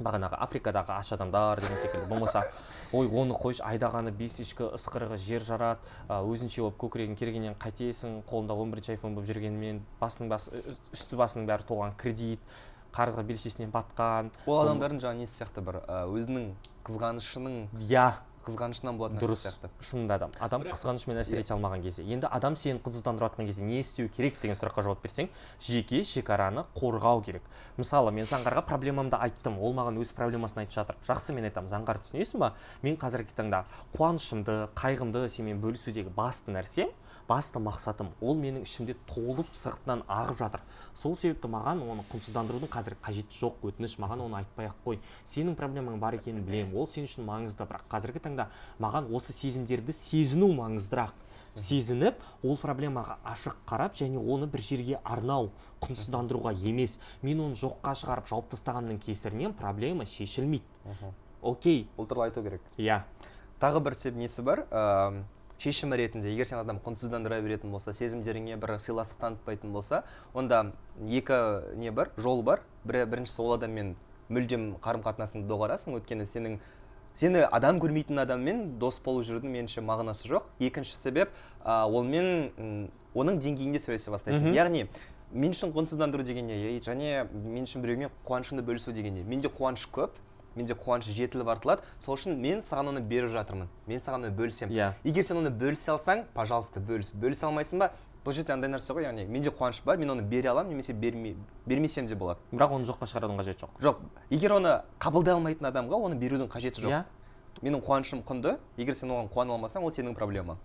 Бағанағы 0.00 0.38
африкадағы 0.40 0.94
аш 0.96 1.12
адамдар 1.12 1.60
деген 1.60 1.76
секілді. 1.76 2.06
Болмаса 2.08 2.46
ой 2.92 3.06
оны 3.06 3.34
қойшы 3.36 3.60
айдағаны 3.60 4.10
бес 4.16 4.38
ешкі 4.40 4.70
ысқырығы 4.72 5.18
жер 5.20 5.44
жарады 5.44 5.80
өзінше 6.08 6.62
болып 6.62 6.78
көкірегін 6.80 7.18
кергеннен 7.20 7.54
қайтесің 7.60 8.22
қолында 8.30 8.56
он 8.56 8.72
бірінші 8.72 8.94
айфон 8.94 9.14
болып 9.14 9.28
жүргенмен 9.28 9.82
басының 10.00 10.32
басы 10.32 10.56
ү- 10.56 10.74
үсті 10.96 11.20
басының 11.20 11.44
бәрі 11.52 11.68
толған 11.68 11.92
кредит 12.00 12.40
қарызға 12.96 13.26
белшесінен 13.28 13.70
батқан 13.76 14.32
ол 14.46 14.62
адамдардың 14.64 15.04
жаңағы 15.04 15.20
несі 15.20 15.42
сияқты 15.42 15.60
бір 15.68 15.82
өзінің 16.08 16.48
қызғанышының 16.88 17.60
иә. 17.84 18.08
Қызғанышынан 18.46 18.96
болатын 18.98 19.18
нәрсе 19.18 19.26
дұрыс. 19.26 19.42
сияқты. 19.44 19.70
Шынында 19.84 20.18
да. 20.18 20.28
Адам 20.40 20.62
қызғанышпен 20.64 21.20
әсер 21.20 21.40
ете 21.42 21.54
алмаған 21.54 21.82
кезде 21.84 22.04
енді 22.04 22.28
адам 22.30 22.56
сені 22.56 22.80
құнсыздандырып 22.84 23.28
жатқан 23.28 23.46
кезде 23.46 23.64
не 23.64 23.80
істеу 23.80 24.08
керек 24.08 24.40
деген 24.40 24.56
сұраққа 24.56 24.84
жауап 24.86 25.02
берсең 25.04 25.28
жеке 25.60 26.04
шекараны 26.04 26.64
қорғау 26.74 27.22
керек. 27.24 27.42
Мысалы 27.76 28.12
мен 28.12 28.24
заңғарға 28.24 28.64
проблемамды 28.66 29.16
айттым. 29.20 29.58
Ол 29.60 29.74
маған 29.76 30.00
өз 30.00 30.14
проблемасын 30.16 30.64
айтып 30.64 30.78
жатыр. 30.78 30.96
Жақсы 31.06 31.34
мен 31.36 31.44
айтамын. 31.50 31.68
Заңғар 31.70 32.00
түсінесің 32.00 32.38
ба 32.40 32.54
мен 32.82 32.96
қазіргі 32.96 33.36
таңда 33.36 33.64
қуанышымды 33.96 34.70
қайғымды 34.74 35.28
сенімен 35.28 35.60
бөлісудегі 35.60 36.10
басты 36.16 36.52
нәрсем 36.56 36.90
басты 37.30 37.62
мақсатым 37.62 38.10
ол 38.20 38.34
менің 38.34 38.64
ішімде 38.66 38.96
толып 39.06 39.54
сыртынан 39.54 40.02
ағып 40.10 40.40
жатыр. 40.40 40.64
Сол 40.98 41.14
себепті 41.14 41.48
маған 41.52 41.84
оны 41.86 42.02
құнсыздандырудың 42.10 42.70
қазір 42.72 42.96
қажеті 43.04 43.38
жоқ 43.38 43.62
өтініш 43.70 43.96
маған 44.02 44.26
оны 44.26 44.40
айтпай 44.40 44.66
ақ 44.72 44.82
қой 44.84 44.98
сенің 45.30 45.54
проблемаң 45.54 46.00
бар 46.02 46.18
екенін 46.18 46.42
білемін 46.42 46.74
ол 46.74 46.90
сен 46.90 47.06
үшін 47.06 47.28
маңызды. 47.28 47.68
Бірақ 47.70 47.86
қазіргі 47.92 48.24
таңда 48.26 48.50
маған 48.82 49.12
осы 49.14 49.32
сезімдерді 49.36 49.94
сезіну 49.94 50.50
маңыздырақ. 50.58 51.14
Сезініп 51.54 52.20
ол 52.46 52.58
проблемаға 52.58 53.16
ашық 53.26 53.56
қарап 53.66 53.96
және 53.98 54.18
оны 54.18 54.46
бір 54.50 54.62
жерге 54.62 55.00
арнау 55.02 55.50
құнсыздандыруға 55.82 56.52
емес. 56.66 56.98
Мен 57.22 57.42
оны 57.46 57.58
жоққа 57.58 57.94
шығарып 57.98 58.30
жауып 58.30 58.52
тастағанның 58.54 59.00
кесірінен 59.02 59.54
проблема 59.58 60.06
шешілмейді. 60.06 60.64
Окей. 61.42 61.88
Ол 61.96 62.06
туралы 62.06 62.30
айту 62.30 62.42
керек. 62.46 62.62
Иә. 62.78 63.02
Тағы 63.60 63.82
бір 63.82 63.98
себеп 63.98 64.22
несі 64.22 64.46
бар? 64.46 64.62
Шешімі 65.60 65.96
ретінде 66.00 66.32
егер 66.32 66.48
сен 66.48 66.58
адам 66.58 66.78
құнсыздандыра 66.80 67.40
беретін 67.44 67.70
болса 67.74 67.92
сезімдеріңе 67.92 68.56
бір 68.60 68.78
сыйластық 68.80 69.20
танытпайтын 69.20 69.72
болса 69.74 70.04
онда 70.32 70.72
екі 71.04 71.76
не 71.76 71.92
бар? 71.92 72.10
Жол 72.16 72.42
бар. 72.42 72.62
Бірі 72.84 73.04
біріншісі 73.04 73.42
ол 73.44 73.58
адаммен 73.58 73.94
мүлдем 74.32 74.70
қарым 74.80 75.04
қатынасыңды 75.04 75.44
доғарасың. 75.50 75.98
Өйткені 76.00 76.24
сенің 76.24 76.56
сені 77.18 77.44
адам 77.44 77.80
көрмейтін 77.82 78.22
адаммен 78.24 78.78
дос 78.80 79.02
болып 79.04 79.28
жүрудің 79.28 79.52
меніңше 79.52 79.84
мағынасы 79.84 80.30
жоқ. 80.32 80.48
Екінші 80.64 80.96
себеп 80.96 81.34
ә, 81.64 81.84
онымен 81.84 82.88
оның 83.12 83.40
деңгейінде 83.42 83.82
сөйлесе 83.82 84.14
бастайсың. 84.14 84.54
Яғни 84.56 84.86
мен 85.32 85.52
үшін 85.52 85.74
құнсыздандыру 85.76 86.24
деген 86.24 86.48
не? 86.48 86.78
Және 86.80 87.26
мен 87.34 87.68
үшін 87.68 87.84
біреумен 87.84 88.14
қуанышымды 88.24 88.64
бөлісу 88.64 88.94
деген 88.96 89.18
не? 89.18 89.26
Менде 89.26 89.50
қуаныш 89.52 89.84
көп. 89.92 90.16
Менде 90.56 90.74
қуаныш 90.74 91.10
жетіліп 91.14 91.48
артылады. 91.48 91.82
Сол 92.00 92.16
үшін 92.16 92.36
мен 92.40 92.62
саған 92.64 92.92
оны 92.92 93.00
беріп 93.00 93.30
жатырмын. 93.34 93.68
Мен 93.86 94.00
саған 94.00 94.26
оны 94.26 94.30
бөлісемін. 94.34 94.74
Иә. 94.74 94.92
егер 95.04 95.24
сен 95.24 95.38
оны 95.38 95.50
бөлісе 95.50 95.92
алсаң 95.94 96.24
пожалуйста 96.34 96.80
бөліс 96.80 97.12
бөлісе 97.14 97.46
алмайсың 97.46 97.78
ба? 97.78 97.90
Бұл 98.24 98.34
жерде 98.36 98.52
андай 98.52 98.68
нәрсе 98.68 98.92
ғой 98.92 99.06
яғни 99.06 99.24
менде 99.24 99.48
қуаныш 99.48 99.80
бар 99.84 99.96
мен 99.96 100.10
оны 100.10 100.22
бере 100.22 100.50
аламын 100.50 100.74
немесе 100.74 100.92
бермей, 100.92 101.36
бермесем 101.66 102.06
де 102.06 102.14
болады. 102.14 102.40
Бірақ 102.52 102.74
оны 102.76 102.84
жоққа 102.84 103.08
шығарудың 103.08 103.40
қажеті 103.40 103.64
жоқ. 103.64 103.80
Жоқ. 103.80 104.02
Егер 104.28 104.52
оны 104.58 104.82
қабылдай 105.00 105.34
алмайтын 105.34 105.70
адамға 105.70 106.02
оны 106.04 106.18
берудің 106.20 106.50
қажеті 106.52 106.84
жоқ. 106.84 106.90
Иә. 106.90 107.04
Менің 107.62 107.80
қуанышым 107.80 108.20
құнды. 108.28 108.58
Егер 108.76 108.94
сен 108.94 109.08
оған 109.08 109.32
қуана 109.32 109.56
алмасаң 109.56 109.84
ол 109.84 109.90
сенің 109.90 110.14
проблемаң. 110.14 110.60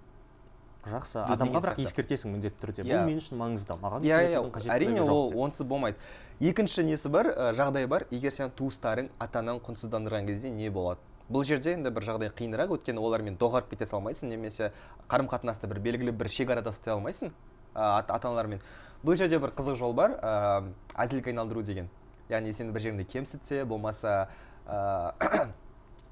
Жақсы. 0.89 1.19
Адамға 1.25 1.61
бірақ 1.63 1.81
ескертесің 1.83 2.35
міндетті 2.35 2.61
түрде. 2.61 2.85
Иә. 2.85 3.01
бұл 3.01 3.09
мен 3.09 3.19
үшін 3.21 3.39
маңызды 3.39 3.77
маған 3.81 4.05
иә 4.05 4.19
өйтіп 4.19 4.29
иә. 4.29 4.37
айтудың 4.37 4.53
қажеттілігі 4.55 4.75
әрине 4.75 5.01
ол 5.01 5.33
онсыз 5.45 5.67
болмайды. 5.67 5.97
Екінші 6.39 6.83
несі 6.85 7.09
бар 7.09 7.31
ә, 7.31 7.51
жағдай 7.57 7.87
бар. 7.87 8.05
Егер 8.11 8.31
сен 8.31 8.51
туыстарың 8.51 9.09
ата 9.19 9.39
анаң 9.39 9.61
құнсыздандырған 9.65 10.27
кезде 10.27 10.49
не 10.49 10.69
болады? 10.69 10.99
Бұл 11.29 11.43
жерде 11.43 11.73
енді 11.73 11.89
бір 11.89 12.05
жағдай 12.05 12.29
қиынырақ. 12.29 12.75
Өйткені 12.77 13.01
олармен 13.01 13.37
доғарып 13.41 13.71
кете 13.73 13.85
салмайсың 13.89 14.29
немесе 14.29 14.71
қарым 15.09 15.29
қатынасты 15.31 15.67
бір 15.67 15.79
белгілі 15.79 16.11
бір 16.11 16.29
шекарада 16.29 16.69
ұстай 16.69 16.93
алмайсың 16.93 17.31
ә, 17.73 17.99
ата 17.99 18.13
ата 18.13 18.29
аналармен 18.29 18.61
бұл 19.05 19.17
жерде 19.17 19.39
бір 19.39 19.53
қызық 19.57 19.77
жол 19.79 19.93
бар 19.93 20.17
ә, 20.21 20.63
әзілге 20.95 21.33
айналдыру 21.33 21.63
деген. 21.63 21.89
Яғни 22.29 22.53
сені 22.53 22.73
бір 22.73 22.81
жеріңде 22.81 23.05
кемсітсе 23.05 23.65
болмаса 23.65 24.27
ә, 24.65 25.49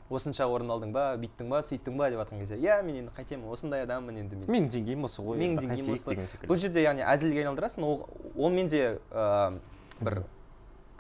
осынша 0.10 0.48
орын 0.52 0.72
алдың 0.74 0.94
ба 0.96 1.06
бүйттің 1.22 1.50
ба 1.52 1.62
сөйттің 1.63 1.98
ба 1.98 2.10
деп 2.12 2.24
жатқан 2.24 2.42
кезде 2.44 2.58
иә 2.60 2.82
мен 2.84 3.00
енді 3.04 3.13
қайтемін 3.16 3.50
осындай 3.54 3.86
адаммын 3.86 4.20
енді 4.24 4.39
мен 4.42 4.52
менің 4.56 4.70
деңгейім 4.74 5.08
осы 5.08 5.24
ғой 5.24 5.39
менің 5.39 5.62
деңгейім 5.63 5.94
осы. 5.94 6.10
деген 6.10 6.28
секілді. 6.28 6.52
Бұл 6.52 6.62
жерде 6.62 6.84
яғни 6.84 7.06
әзілге 7.08 7.44
айналдырасың 7.44 7.88
ол 7.88 8.08
онымен 8.36 8.72
де 8.74 8.84
ә, 9.12 9.60
бір 10.02 10.24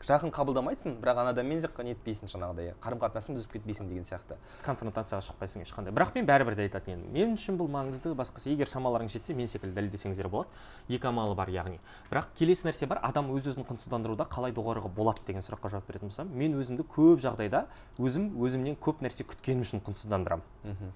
жақын 0.07 0.31
қабылдамайсың 0.35 0.97
бірақ 0.99 1.19
ана 1.21 1.31
адаммен 1.31 1.61
де 1.63 1.69
нетпейсің 1.87 2.31
жаңағыдай 2.31 2.73
қарым 2.83 2.99
қатынасыңды 2.99 3.39
үзіп 3.39 3.53
кетпейсің 3.55 3.87
деген 3.87 4.03
сияқты. 4.03 4.35
Конфронтацияға 4.65 5.23
шықпайсың 5.29 5.63
ешқандай. 5.63 5.93
Бірақ 5.95 6.11
мен 6.15 6.27
бәрібір 6.27 6.57
де 6.57 6.65
айтатын 6.67 6.97
едім. 6.97 7.13
Мен 7.13 7.37
үшін 7.37 7.57
бұл 7.59 7.71
маңызды 7.71 8.11
басқасы 8.11 8.51
егер 8.51 8.67
шамаларың 8.67 9.07
жетсе 9.07 9.33
мен 9.33 9.47
секілді 9.47 9.79
дәлелдесеңіздер 9.79 10.27
болады. 10.27 10.51
Екі 10.89 11.07
амалы 11.07 11.35
бар 11.39 11.51
яғни. 11.55 11.79
Бірақ 12.11 12.33
келесі 12.35 12.67
нәрсе 12.67 12.87
бар 12.91 12.99
адам 13.03 13.31
өз 13.31 13.47
өзін 13.53 13.63
құнсыздандыруда 13.69 14.27
қалай 14.27 14.51
доғаруға 14.51 14.91
болады 14.91 15.23
деген 15.27 15.43
сұраққа 15.45 15.71
жауап 15.71 15.87
беретін 15.87 16.11
болсам 16.11 16.35
мен 16.35 16.59
өзімді 16.59 16.83
көп 16.83 17.23
жағдайда 17.23 17.65
өзім 17.99 18.33
өзімнен 18.43 18.75
көп 18.83 19.03
нәрсе 19.05 19.23
күткенім 19.23 19.63
үшін 19.63 19.83
құнсыздандырамын 19.87 20.91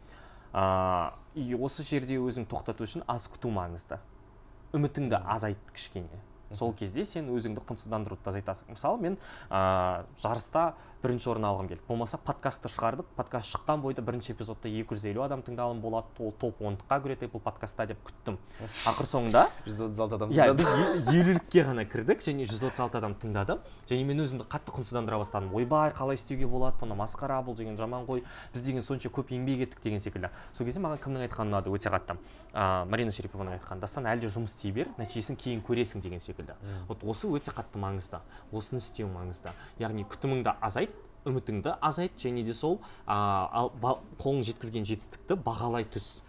а, 0.54 1.13
и 1.36 1.54
осы 1.56 1.84
жерде 1.86 2.17
өзің 2.17 2.48
тоқтату 2.50 2.88
үшін 2.88 3.04
аз 3.08 3.28
күту 3.32 3.52
маңызды. 3.54 4.00
Үмітіңді 4.76 5.20
азайт 5.36 5.72
кішкене. 5.74 6.22
Сол 6.53 6.73
кезде 6.73 7.05
сен 7.05 7.31
өзіңді 7.33 7.63
құнсыздандыруды 7.67 8.31
азайтасың 8.31 8.71
мысалы 8.75 9.01
мен 9.01 9.17
ә, 9.49 10.05
жарыста 10.21 10.73
бірінші 11.03 11.29
орын 11.31 11.45
алғым 11.45 11.67
келді. 11.69 11.83
Болмаса 11.88 12.17
подкастты 12.17 12.69
шығардық 12.73 13.12
подкаст 13.15 13.51
шыққан 13.53 13.81
бойда 13.83 14.01
бірінші 14.01 14.33
эпизодта 14.33 14.69
250 14.69 15.21
адам 15.23 15.43
тыңдалым 15.45 15.81
болады. 15.81 16.10
Ол 16.19 16.33
топ 16.39 16.62
ондыққа 16.62 16.97
кіреді 17.03 17.29
бұл 17.29 17.43
подкастта 17.45 17.86
деп 17.88 18.01
күттім. 18.07 18.39
Ақыр 18.89 19.10
соңында 19.10 19.43
жүз 19.67 19.81
отыз 19.88 20.01
алты 20.03 20.17
адам 20.17 20.33
иә 20.33 20.47
біз 20.57 20.71
елулікке 21.13 21.65
ғана 21.67 21.86
кірдік 21.86 22.23
және 22.25 22.47
136 22.47 22.97
адам 22.97 23.13
тыңдады 23.21 23.60
және 23.89 24.07
мен 24.10 24.23
өзімді 24.25 24.47
қатты 24.49 24.73
құнсыздандыра 24.73 25.21
бастадым. 25.21 25.53
Ойбай 25.53 25.93
қалай 25.93 26.17
істеуге 26.17 26.49
болады? 26.49 26.81
Бұны 26.81 26.97
масқара 26.97 27.39
бұл 27.45 27.55
деген 27.55 27.77
жаман 27.77 28.07
ғой. 28.10 28.23
Біз 28.53 28.65
деген 28.65 28.81
сонша 28.81 29.13
көп 29.13 29.31
еңбек 29.38 29.67
еттік 29.67 29.83
деген 29.83 30.01
секілді. 30.01 30.31
Сол 30.53 30.65
кезде 30.65 30.81
маған 30.81 31.01
кімнің 31.03 31.27
айтқаны 31.27 31.53
ұнады? 31.53 31.71
Өте 31.71 31.93
қатты. 31.93 32.17
Ә, 32.53 32.86
марина 32.89 33.12
шерипованың 33.12 33.60
айтқаны 33.60 33.81
дастан 33.81 34.10
әлі 34.10 34.25
де 34.25 34.33
жұмыс 34.33 34.55
істей 34.55 34.73
бер. 34.73 34.91
Нәтижесін 34.97 35.38
кейін 35.38 35.63
көресің 35.67 36.01
деген 36.01 36.19
секілді. 36.19 36.37
Вот 36.88 37.04
осы 37.04 37.28
өте 37.28 37.52
қатты 37.52 37.80
маңызды 37.80 38.19
осыны 38.52 38.80
істеу 38.80 39.08
маңызды. 39.08 39.54
Яғни 39.80 40.06
күтіміңді 40.06 40.58
азайт 40.62 40.91
үмітіңді 41.28 41.78
азайт 41.82 42.15
және 42.17 42.43
де 42.45 42.54
сол 42.54 42.80
ә, 43.08 43.67
қолың 44.19 44.43
жеткізген 44.47 44.86
жетістікті 44.88 45.36
бағалай 45.43 45.86
түс. 45.91 46.23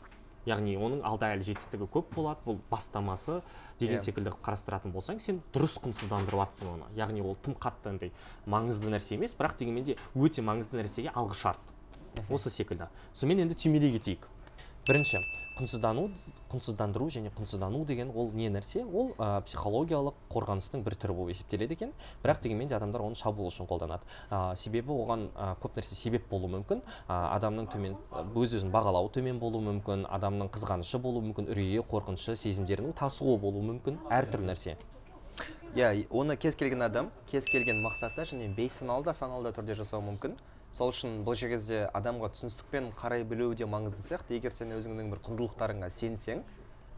Яғни 0.48 0.78
оның 0.80 1.02
алда 1.04 1.28
әлі 1.34 1.44
жетістігі 1.44 1.86
көп 1.92 2.14
болады 2.14 2.40
бұл 2.46 2.58
бастамасы 2.70 3.42
деген 3.78 3.98
Иә. 3.98 4.04
секілді 4.04 4.32
қарастыратын 4.42 4.94
болсаң 4.94 5.18
сен 5.20 5.42
дұрыс 5.52 5.76
құнсыздандырып 5.82 6.40
жатрсың 6.40 6.70
оны. 6.72 6.86
Яғни 6.96 7.20
ол 7.20 7.36
тым 7.44 7.54
қатты 7.54 7.90
андай 7.92 8.12
маңызды 8.46 8.88
нәрсе 8.88 9.18
емес 9.18 9.36
бірақ 9.36 9.58
дегенмен 9.58 9.84
де 9.84 9.98
өте 10.16 10.40
маңызды 10.40 10.80
нәрсеге 10.80 11.12
алғы 11.12 11.34
шарт 11.36 11.60
осы 12.30 12.48
секілді. 12.50 12.88
Сонымен 13.12 13.44
енді 13.44 13.54
түймелей 13.60 13.92
кетейік. 13.98 14.24
Бірінші 14.88 15.20
құнсыздану 15.58 16.08
құнсыздандыру 16.48 17.08
және 17.10 17.30
құнсыздану 17.34 17.84
деген 17.84 18.12
ол 18.14 18.30
не 18.32 18.48
нәрсе? 18.48 18.84
Ол 18.86 19.10
ә, 19.18 19.42
психологиялық 19.42 20.14
қорғаныстың 20.30 20.84
бір 20.86 20.94
түрі 21.02 21.16
болып 21.18 21.32
есептеледі 21.34 21.74
екен. 21.74 21.92
Бірақ 22.22 22.40
дегенмен 22.44 22.68
де 22.70 22.76
адамдар 22.76 23.02
оны 23.02 23.18
шабуыл 23.18 23.50
үшін 23.50 23.66
қолданады. 23.68 24.06
Ә, 24.30 24.54
себебі 24.56 24.94
оған 24.94 25.28
ә, 25.34 25.56
көп 25.60 25.76
нәрсе 25.76 25.98
себеп 25.98 26.28
болуы 26.30 26.52
мүмкін. 26.54 26.82
Ә, 27.08 27.16
адамның 27.36 27.68
төмен 27.74 27.96
өз 28.38 28.54
өзін 28.60 28.70
бағалауы 28.72 29.10
төмен 29.18 29.40
болуы 29.42 29.64
мүмкін. 29.66 30.06
Адамның 30.08 30.52
қызғанышы 30.54 31.02
болуы 31.02 31.26
мүмкін. 31.26 31.50
Үрейі 31.52 31.82
қорқынышы 31.90 32.38
сезімдерінің 32.38 32.94
тасуы 32.96 33.36
болуы 33.42 33.66
мүмкін. 33.72 33.98
Әртүрлі 34.14 34.52
нәрсе. 34.52 34.78
Иә 35.74 35.90
и- 35.94 36.06
оны 36.10 36.36
кез 36.36 36.56
келген 36.56 36.82
адам 36.82 37.10
кез 37.26 37.44
келген 37.44 37.82
мақсатта 37.82 38.24
және 38.24 38.48
бейсаналы 38.54 39.04
да 39.04 39.12
саналы 39.12 39.50
да 39.50 39.60
түрде 39.60 39.74
жасауы 39.74 40.06
мүмкін. 40.06 40.38
Сол 40.78 40.92
үшін 40.92 41.22
бұл 41.26 41.34
жерде 41.34 41.88
адамға 41.96 42.30
түсіністікпен 42.36 42.92
қарай 42.98 43.24
білу 43.26 43.50
де 43.58 43.66
маңызды 43.66 44.04
сияқты. 44.04 44.36
Егер 44.38 44.54
сен 44.54 44.70
өзіңнің 44.76 45.10
бір 45.10 45.22
құндылықтарыңа 45.26 45.90
сенсең 45.90 46.44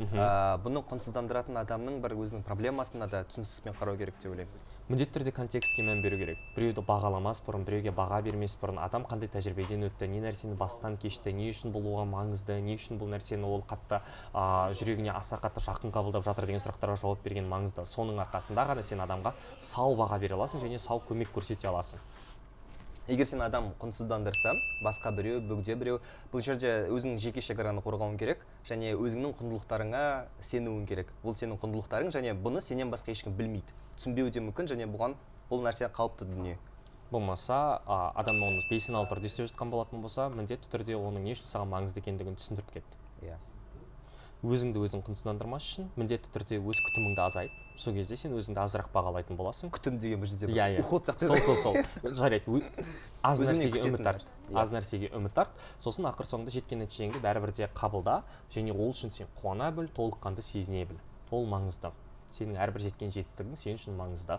ә, 0.01 0.59
бұны 0.61 0.83
құнсыздандыратын 0.91 1.57
адамның 1.63 2.03
бір 2.05 2.19
өзінің 2.21 2.45
проблемасына 2.45 3.09
да 3.09 3.23
түсіністікпен 3.31 3.79
қарау 3.81 3.97
керек 3.97 4.21
деп 4.21 4.35
ойлаймын. 4.35 4.69
Міндетті 4.91 5.15
түрде 5.15 5.33
контекстке 5.33 5.85
мән 5.87 6.01
беру 6.03 6.17
керек. 6.19 6.39
Біреуді 6.57 6.83
бағаламас 6.83 7.41
бұрын 7.47 7.63
біреуге 7.63 7.93
баға 7.95 8.19
бермес 8.27 8.57
бұрын 8.59 8.81
адам 8.83 9.05
қандай 9.07 9.31
тәжірибеден 9.31 9.87
өтті 9.87 10.09
не 10.11 10.19
нәрсені 10.25 10.57
бастан 10.59 10.97
кешті 10.99 11.31
не 11.33 11.47
үшін 11.53 11.71
бұл 11.71 11.87
оған 11.93 12.11
маңызды 12.11 12.57
не 12.65 12.75
үшін 12.75 12.99
бұл 12.99 13.13
нәрсені 13.15 13.47
ол 13.47 13.63
қатты 13.71 14.01
а, 14.35 14.73
жүрегіне 14.75 15.13
аса 15.15 15.39
қатты 15.39 15.63
жақын 15.63 15.95
қабылдап 15.95 16.27
жатыр 16.27 16.51
деген 16.51 16.65
сұрақтарға 16.65 16.99
жауап 17.05 17.23
берген 17.23 17.47
маңызды. 17.47 17.87
Соның 17.87 18.19
арқасында 18.27 18.67
ғана 18.73 18.83
сен 18.83 19.05
адамға 19.07 19.37
сау 19.63 19.95
баға 19.95 20.19
бере 20.19 20.35
аласың 20.35 20.65
және 20.65 20.83
сау 20.83 20.99
көмек 21.07 21.31
көрсете 21.37 21.71
аласың. 21.71 22.03
Егер 23.11 23.27
сен 23.27 23.43
адам 23.43 23.73
құнсыздандырса 23.83 24.53
басқа 24.85 25.11
біреу 25.15 25.41
бөгде 25.43 25.75
біреу 25.75 25.99
бұл 26.31 26.45
жерде 26.47 26.87
өзіңнің 26.95 27.19
жеке 27.19 27.43
шекараны 27.43 27.83
қорғауың 27.83 28.17
керек 28.21 28.45
және 28.69 28.93
өзіңнің 28.95 29.35
құндылықтарыңа 29.41 30.03
сенуің 30.47 30.87
керек. 30.87 31.11
Бұл 31.25 31.35
сенің 31.35 31.59
құндылықтарың 31.59 32.15
және 32.15 32.37
бұны 32.39 32.63
сенен 32.63 32.93
басқа 32.95 33.11
ешкім 33.11 33.35
білмейді. 33.35 33.75
Түсінбеуі 33.99 34.31
де 34.31 34.45
мүмкін 34.47 34.71
және 34.71 34.87
бұған 34.93 35.19
бұл 35.51 35.67
нәрсе 35.67 35.91
қалыпты 35.91 36.29
дүние. 36.31 36.59
Болмаса 37.11 37.83
а, 37.85 38.13
адам 38.15 38.39
оны 38.47 38.63
бейсаналы 38.71 39.11
түрде 39.11 39.27
істеп 39.27 39.51
жатқан 39.51 39.75
болатын 39.75 40.05
болса 40.05 40.29
міндетті 40.31 40.71
түрде 40.71 40.95
оның 40.95 41.27
не 41.27 41.35
үшін 41.35 41.51
саған 41.51 41.73
маңызды 41.75 42.05
екендігін 42.05 42.39
түсіндіріп 42.39 42.77
кетті. 42.79 43.01
Иә. 43.27 43.41
Өзіңді 44.41 44.81
өзің 44.81 45.03
құнсыздандырмас 45.05 45.65
үшін 45.69 45.89
міндетті 46.01 46.31
түрде 46.33 46.59
өз 46.65 46.79
күтіміңді 46.87 47.21
азайт. 47.27 47.57
Сол 47.77 47.93
кезде 47.97 48.17
сен 48.17 48.33
өзіңді 48.37 48.63
азырақ 48.63 48.89
бағалайтын 48.95 49.37
боласың. 49.37 49.73
Күтім 49.75 49.99
деген 50.01 50.23
бұл 50.23 50.31
жерде 50.33 50.49
иә 50.49 50.69
иә. 50.77 50.81
уход 50.81 51.05
сияқты. 51.05 51.27
Сол 51.29 51.43
сол 51.45 51.57
сол. 51.57 51.77
Жарайды 52.17 52.63
аз 53.23 53.41
нәрсеге 53.41 53.83
үміт 53.85 54.07
арт. 54.07 54.33
аз 54.55 54.73
нәрсеге 54.73 55.11
үміт 55.13 55.37
арт. 55.39 55.51
Сосын 55.79 56.09
ақыр 56.09 56.25
соңында 56.25 56.55
жеткен 56.55 56.81
нәтижеңді 56.81 57.21
бәрібір 57.21 57.53
де 57.53 57.69
қабылда 57.75 58.23
және 58.55 58.73
ол 58.73 58.95
үшін 58.95 59.13
сен 59.13 59.29
қуана 59.43 59.71
біл 59.77 59.91
толыққанды 59.93 60.43
сезіне 60.43 60.87
біл. 60.87 60.97
Ол 61.31 61.45
маңызды. 61.45 61.93
Сенің 62.33 62.57
әрбір 62.65 62.89
жеткен 62.89 63.13
жетістігің 63.13 63.57
сен 63.57 63.77
үшін 63.77 63.97
маңызды. 63.99 64.39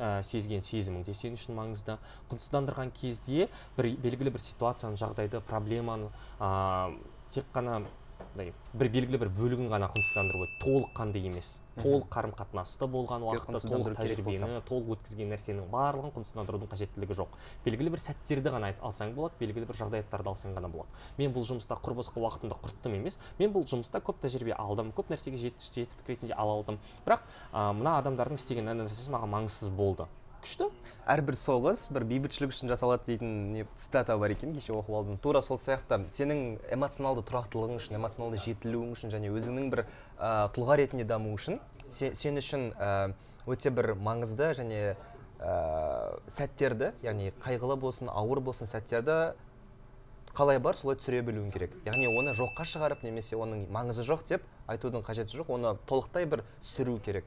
Ә, 0.00 0.22
сезген 0.22 0.60
сезімің 0.60 1.04
де 1.04 1.14
сен 1.14 1.34
үшін 1.36 1.56
маңызды. 1.56 1.96
Құнсыздандырған 2.30 2.92
кезде 2.96 3.48
бір 3.76 3.90
белгілі 4.00 4.32
бір 4.32 4.40
ситуацияны 4.40 4.96
жағдайды 4.96 5.40
проблеманы 5.40 6.08
ә, 6.40 6.94
тек 7.30 7.44
қана 7.52 7.82
мындай 8.34 8.52
бір 8.74 8.88
белгілі 8.94 9.18
бір 9.20 9.30
бөлігін 9.36 9.68
ғана 9.72 9.88
құнсыздандыру 9.90 10.44
керек. 10.44 10.60
Толыққанды 10.64 11.22
емес. 11.24 11.58
Толық 11.80 12.08
қарым 12.12 12.32
қатынаста 12.36 12.86
болған 12.90 13.24
уақытта 13.24 13.60
толық 13.64 13.94
тәжірибені 13.96 14.60
толық 14.68 14.90
өткізген 14.96 15.30
нәрсенің 15.32 15.70
барлығын 15.72 16.12
құнсыздандырудың 16.16 16.70
қажеттілігі 16.72 17.16
жоқ. 17.16 17.38
Белгілі 17.64 17.94
бір 17.94 18.02
сәттерді 18.04 18.52
ғана 18.52 18.72
алсаң 18.84 19.14
болады 19.16 19.40
белгілі 19.40 19.70
бір 19.70 19.80
жағдаяттарды 19.80 20.32
алсаң 20.34 20.58
ғана 20.58 20.68
болады. 20.68 20.90
Мен 21.16 21.32
бұл 21.32 21.46
жұмыста 21.48 21.78
құр 21.80 21.96
босқа 21.96 22.20
уақытымды 22.20 22.58
құрттым 22.60 22.98
емес. 23.00 23.16
Мен 23.38 23.54
бұл 23.54 23.64
жұмыста 23.64 24.02
көп 24.04 24.20
тәжірибе 24.20 24.52
алдым 24.58 24.92
көп 24.92 25.14
нәрсеге 25.14 25.40
жет- 25.40 25.70
жетістік 25.72 26.08
ретінде 26.10 26.34
ала 26.36 26.58
алдым. 26.60 26.78
Бірақ 27.06 27.24
ә, 27.54 27.72
мына 27.72 27.96
адамдардың 28.02 28.36
істеген 28.36 28.68
нәрсесі 28.68 29.14
маған 29.14 29.32
маңызсыз 29.38 29.70
болды. 29.72 30.06
Күшті. 30.42 30.68
Әрбір 31.10 31.36
соғыс 31.38 31.88
бір 31.92 32.04
бейбітшілік 32.06 32.52
үшін 32.54 32.70
жасалады 32.70 33.06
дейтін 33.08 33.30
не 33.54 33.64
цитата 33.76 34.16
бар 34.18 34.34
екен 34.34 34.54
кеше 34.54 34.72
оқып 34.76 34.94
алдым. 34.94 35.18
Тура 35.18 35.42
сол 35.42 35.58
сияқты. 35.58 36.04
Сенің 36.14 36.60
эмоционалды 36.70 37.24
тұрақтылығың 37.28 37.80
үшін 37.80 37.98
эмоционалды 37.98 38.40
жетілуің 38.44 38.94
үшін 38.94 39.12
және 39.14 39.30
өзіңнің 39.34 39.70
бір 39.72 39.84
ә, 40.18 40.48
тұлға 40.54 40.78
ретінде 40.80 41.04
даму 41.04 41.34
үшін 41.34 41.58
се- 41.90 42.14
сен 42.14 42.38
үшін 42.38 42.70
ә, 42.78 43.12
өте 43.46 43.70
бір 43.74 43.94
маңызды 43.98 44.52
және 44.60 44.80
ә, 45.40 46.20
сәттерді 46.30 46.92
яғни 47.02 47.32
қайғылы 47.42 47.76
болсын 47.80 48.08
ауыр 48.12 48.40
болсын 48.40 48.70
сәттерді 48.70 49.34
қалай 50.36 50.60
бар 50.62 50.76
солай 50.78 50.94
түсіре 50.94 51.24
білуің 51.26 51.50
керек. 51.50 51.72
Яғни 51.88 52.06
оны 52.14 52.36
жоққа 52.38 52.62
шығарып 52.62 53.02
немесе 53.02 53.34
оның 53.34 53.66
маңызы 53.74 54.04
жоқ 54.06 54.22
деп 54.28 54.44
айтудың 54.70 55.02
қажеті 55.02 55.40
жоқ 55.40 55.50
оны 55.56 55.74
толықтай 55.90 56.26
бір 56.30 56.44
сүру 56.62 57.00
керек. 57.02 57.24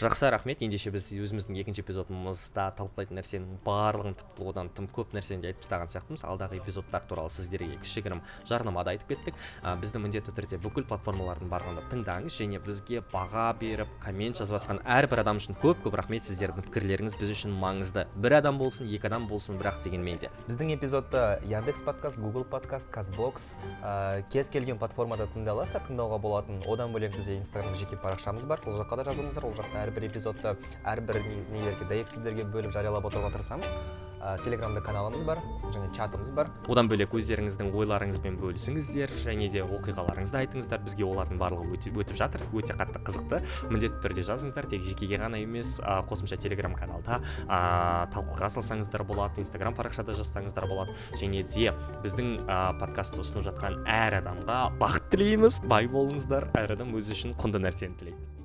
Жақсы 0.00 0.30
рахмет. 0.30 0.62
ендеше 0.64 0.90
біз 0.90 1.10
өзіміздің 1.12 1.58
екінші 1.60 1.82
эпизодымызда 1.82 2.70
талқылайтын 2.78 3.18
нәрсенің 3.20 3.58
барлығын 3.66 4.14
тіпті 4.16 4.46
одан 4.48 4.70
тым 4.72 4.86
көп 4.88 5.12
нәрсені 5.12 5.42
де 5.42 5.50
айтып 5.50 5.66
тастаған 5.66 5.90
сияқтымыз. 5.92 6.22
Алдағы 6.24 6.56
эпизодтар 6.56 7.04
туралы 7.04 7.28
сіздерге 7.28 7.76
кішігірім 7.82 8.22
жарнамада 8.48 8.94
айтып 8.94 9.12
кеттік. 9.12 9.34
Ә, 9.60 9.76
бізді 9.76 10.00
міндетті 10.00 10.32
түрде 10.32 10.56
бүкіл 10.62 10.86
платформалардың 10.88 11.50
барлығында 11.52 11.84
тыңдаңыз 11.92 12.38
және 12.40 12.60
бізге 12.64 13.02
баға 13.12 13.50
беріп 13.60 13.92
коммент 14.00 14.40
жазып 14.40 14.56
жатқан 14.56 14.80
әрбір 14.88 15.20
адам 15.20 15.36
үшін 15.36 15.58
көп 15.60 15.84
көп 15.84 15.98
рахмет. 16.00 16.24
Сіздердің 16.24 16.64
пікірлеріңіз 16.70 17.18
біз 17.20 17.34
үшін 17.36 17.52
маңызды. 17.60 18.06
Бір 18.16 18.38
адам 18.40 18.56
болсын 18.56 18.88
екі 18.88 19.10
адам 19.10 19.28
болсын 19.28 19.60
бірақ 19.60 19.82
дегенмен 19.84 20.16
де 20.16 20.32
біздің 20.48 20.74
эпизодты 20.78 21.40
яндекс 21.44 21.84
подкаст 21.84 22.16
google 22.16 22.44
подкаст 22.48 22.88
казбокс 22.88 23.58
ә, 23.82 24.24
кез 24.32 24.48
келген 24.48 24.78
платформада 24.78 25.28
тыңдай 25.34 25.52
аласыздар 25.52 25.84
тыңдауға 25.88 26.20
болатын. 26.20 26.62
Одан 26.68 26.92
бөлек 26.92 27.16
бізде 27.16 27.36
инстаграм 27.36 27.76
жеке 27.76 28.00
парақшамыз 28.00 28.46
бар. 28.48 28.64
Сол 28.64 28.80
жаққа 28.80 29.00
да 29.00 29.08
жазылыңыздар 29.10 29.44
ол 29.48 29.56
жақта 29.56 29.89
әрбір 29.90 30.06
эпизодты 30.10 30.54
әрбір 30.86 31.20
не- 31.26 31.42
нелерге 31.58 31.90
дәйек 31.90 32.14
сөздерге 32.14 32.46
бөліп 32.46 32.72
жариялап 32.72 33.10
отыруға 33.10 33.34
тырысамыз. 33.34 33.74
Ә, 34.20 34.36
телеграмда 34.44 34.82
каналымыз 34.84 35.22
бар 35.24 35.38
және 35.72 35.88
чатымыз 35.96 36.28
бар. 36.36 36.50
Одан 36.68 36.90
бөлек 36.92 37.14
өздеріңіздің 37.16 37.70
ойларыңызбен 37.72 38.36
бөлісіңіздер 38.36 39.14
және 39.16 39.48
де 39.48 39.62
оқиғаларыңызды 39.64 40.36
айтыңыздар. 40.42 40.82
Бізге 40.84 41.06
олардың 41.08 41.38
барлығы 41.40 41.72
өте, 41.72 41.88
өтіп 41.88 42.18
жатыр. 42.20 42.44
Өте 42.52 42.76
қатты 42.76 43.00
қызықты. 43.00 43.40
Міндетті 43.70 44.02
түрде 44.04 44.20
жазыңыздар. 44.28 44.68
Тек 44.68 44.84
жекеге 44.84 45.16
ғана 45.22 45.40
емес 45.40 45.80
а, 45.80 46.02
қосымша 46.04 46.36
телеграм 46.36 46.74
каналда 46.76 47.22
а, 47.48 48.10
талқыға 48.12 48.50
салсаңыздар 48.58 49.06
болады 49.08 49.40
инстаграм 49.40 49.72
парақшада 49.72 50.12
жазсаңыздар 50.12 50.68
болады. 50.68 50.92
Және 51.16 51.40
де 51.48 51.72
біздің 52.04 52.44
а, 52.44 52.74
подкастты 52.76 53.24
ұсынып 53.24 53.48
жатқан 53.48 53.80
әр 53.88 54.20
адамға 54.20 54.76
бақыт 54.76 55.08
тілейміз 55.16 55.62
бай 55.64 55.88
болыңыздар. 55.88 56.50
Әр 56.60 56.76
адам 56.76 56.92
өзі 56.92 57.16
үшін 57.16 57.32
құнды 57.40 57.64
нәрсені 57.64 57.96
тілейді. 57.96 58.39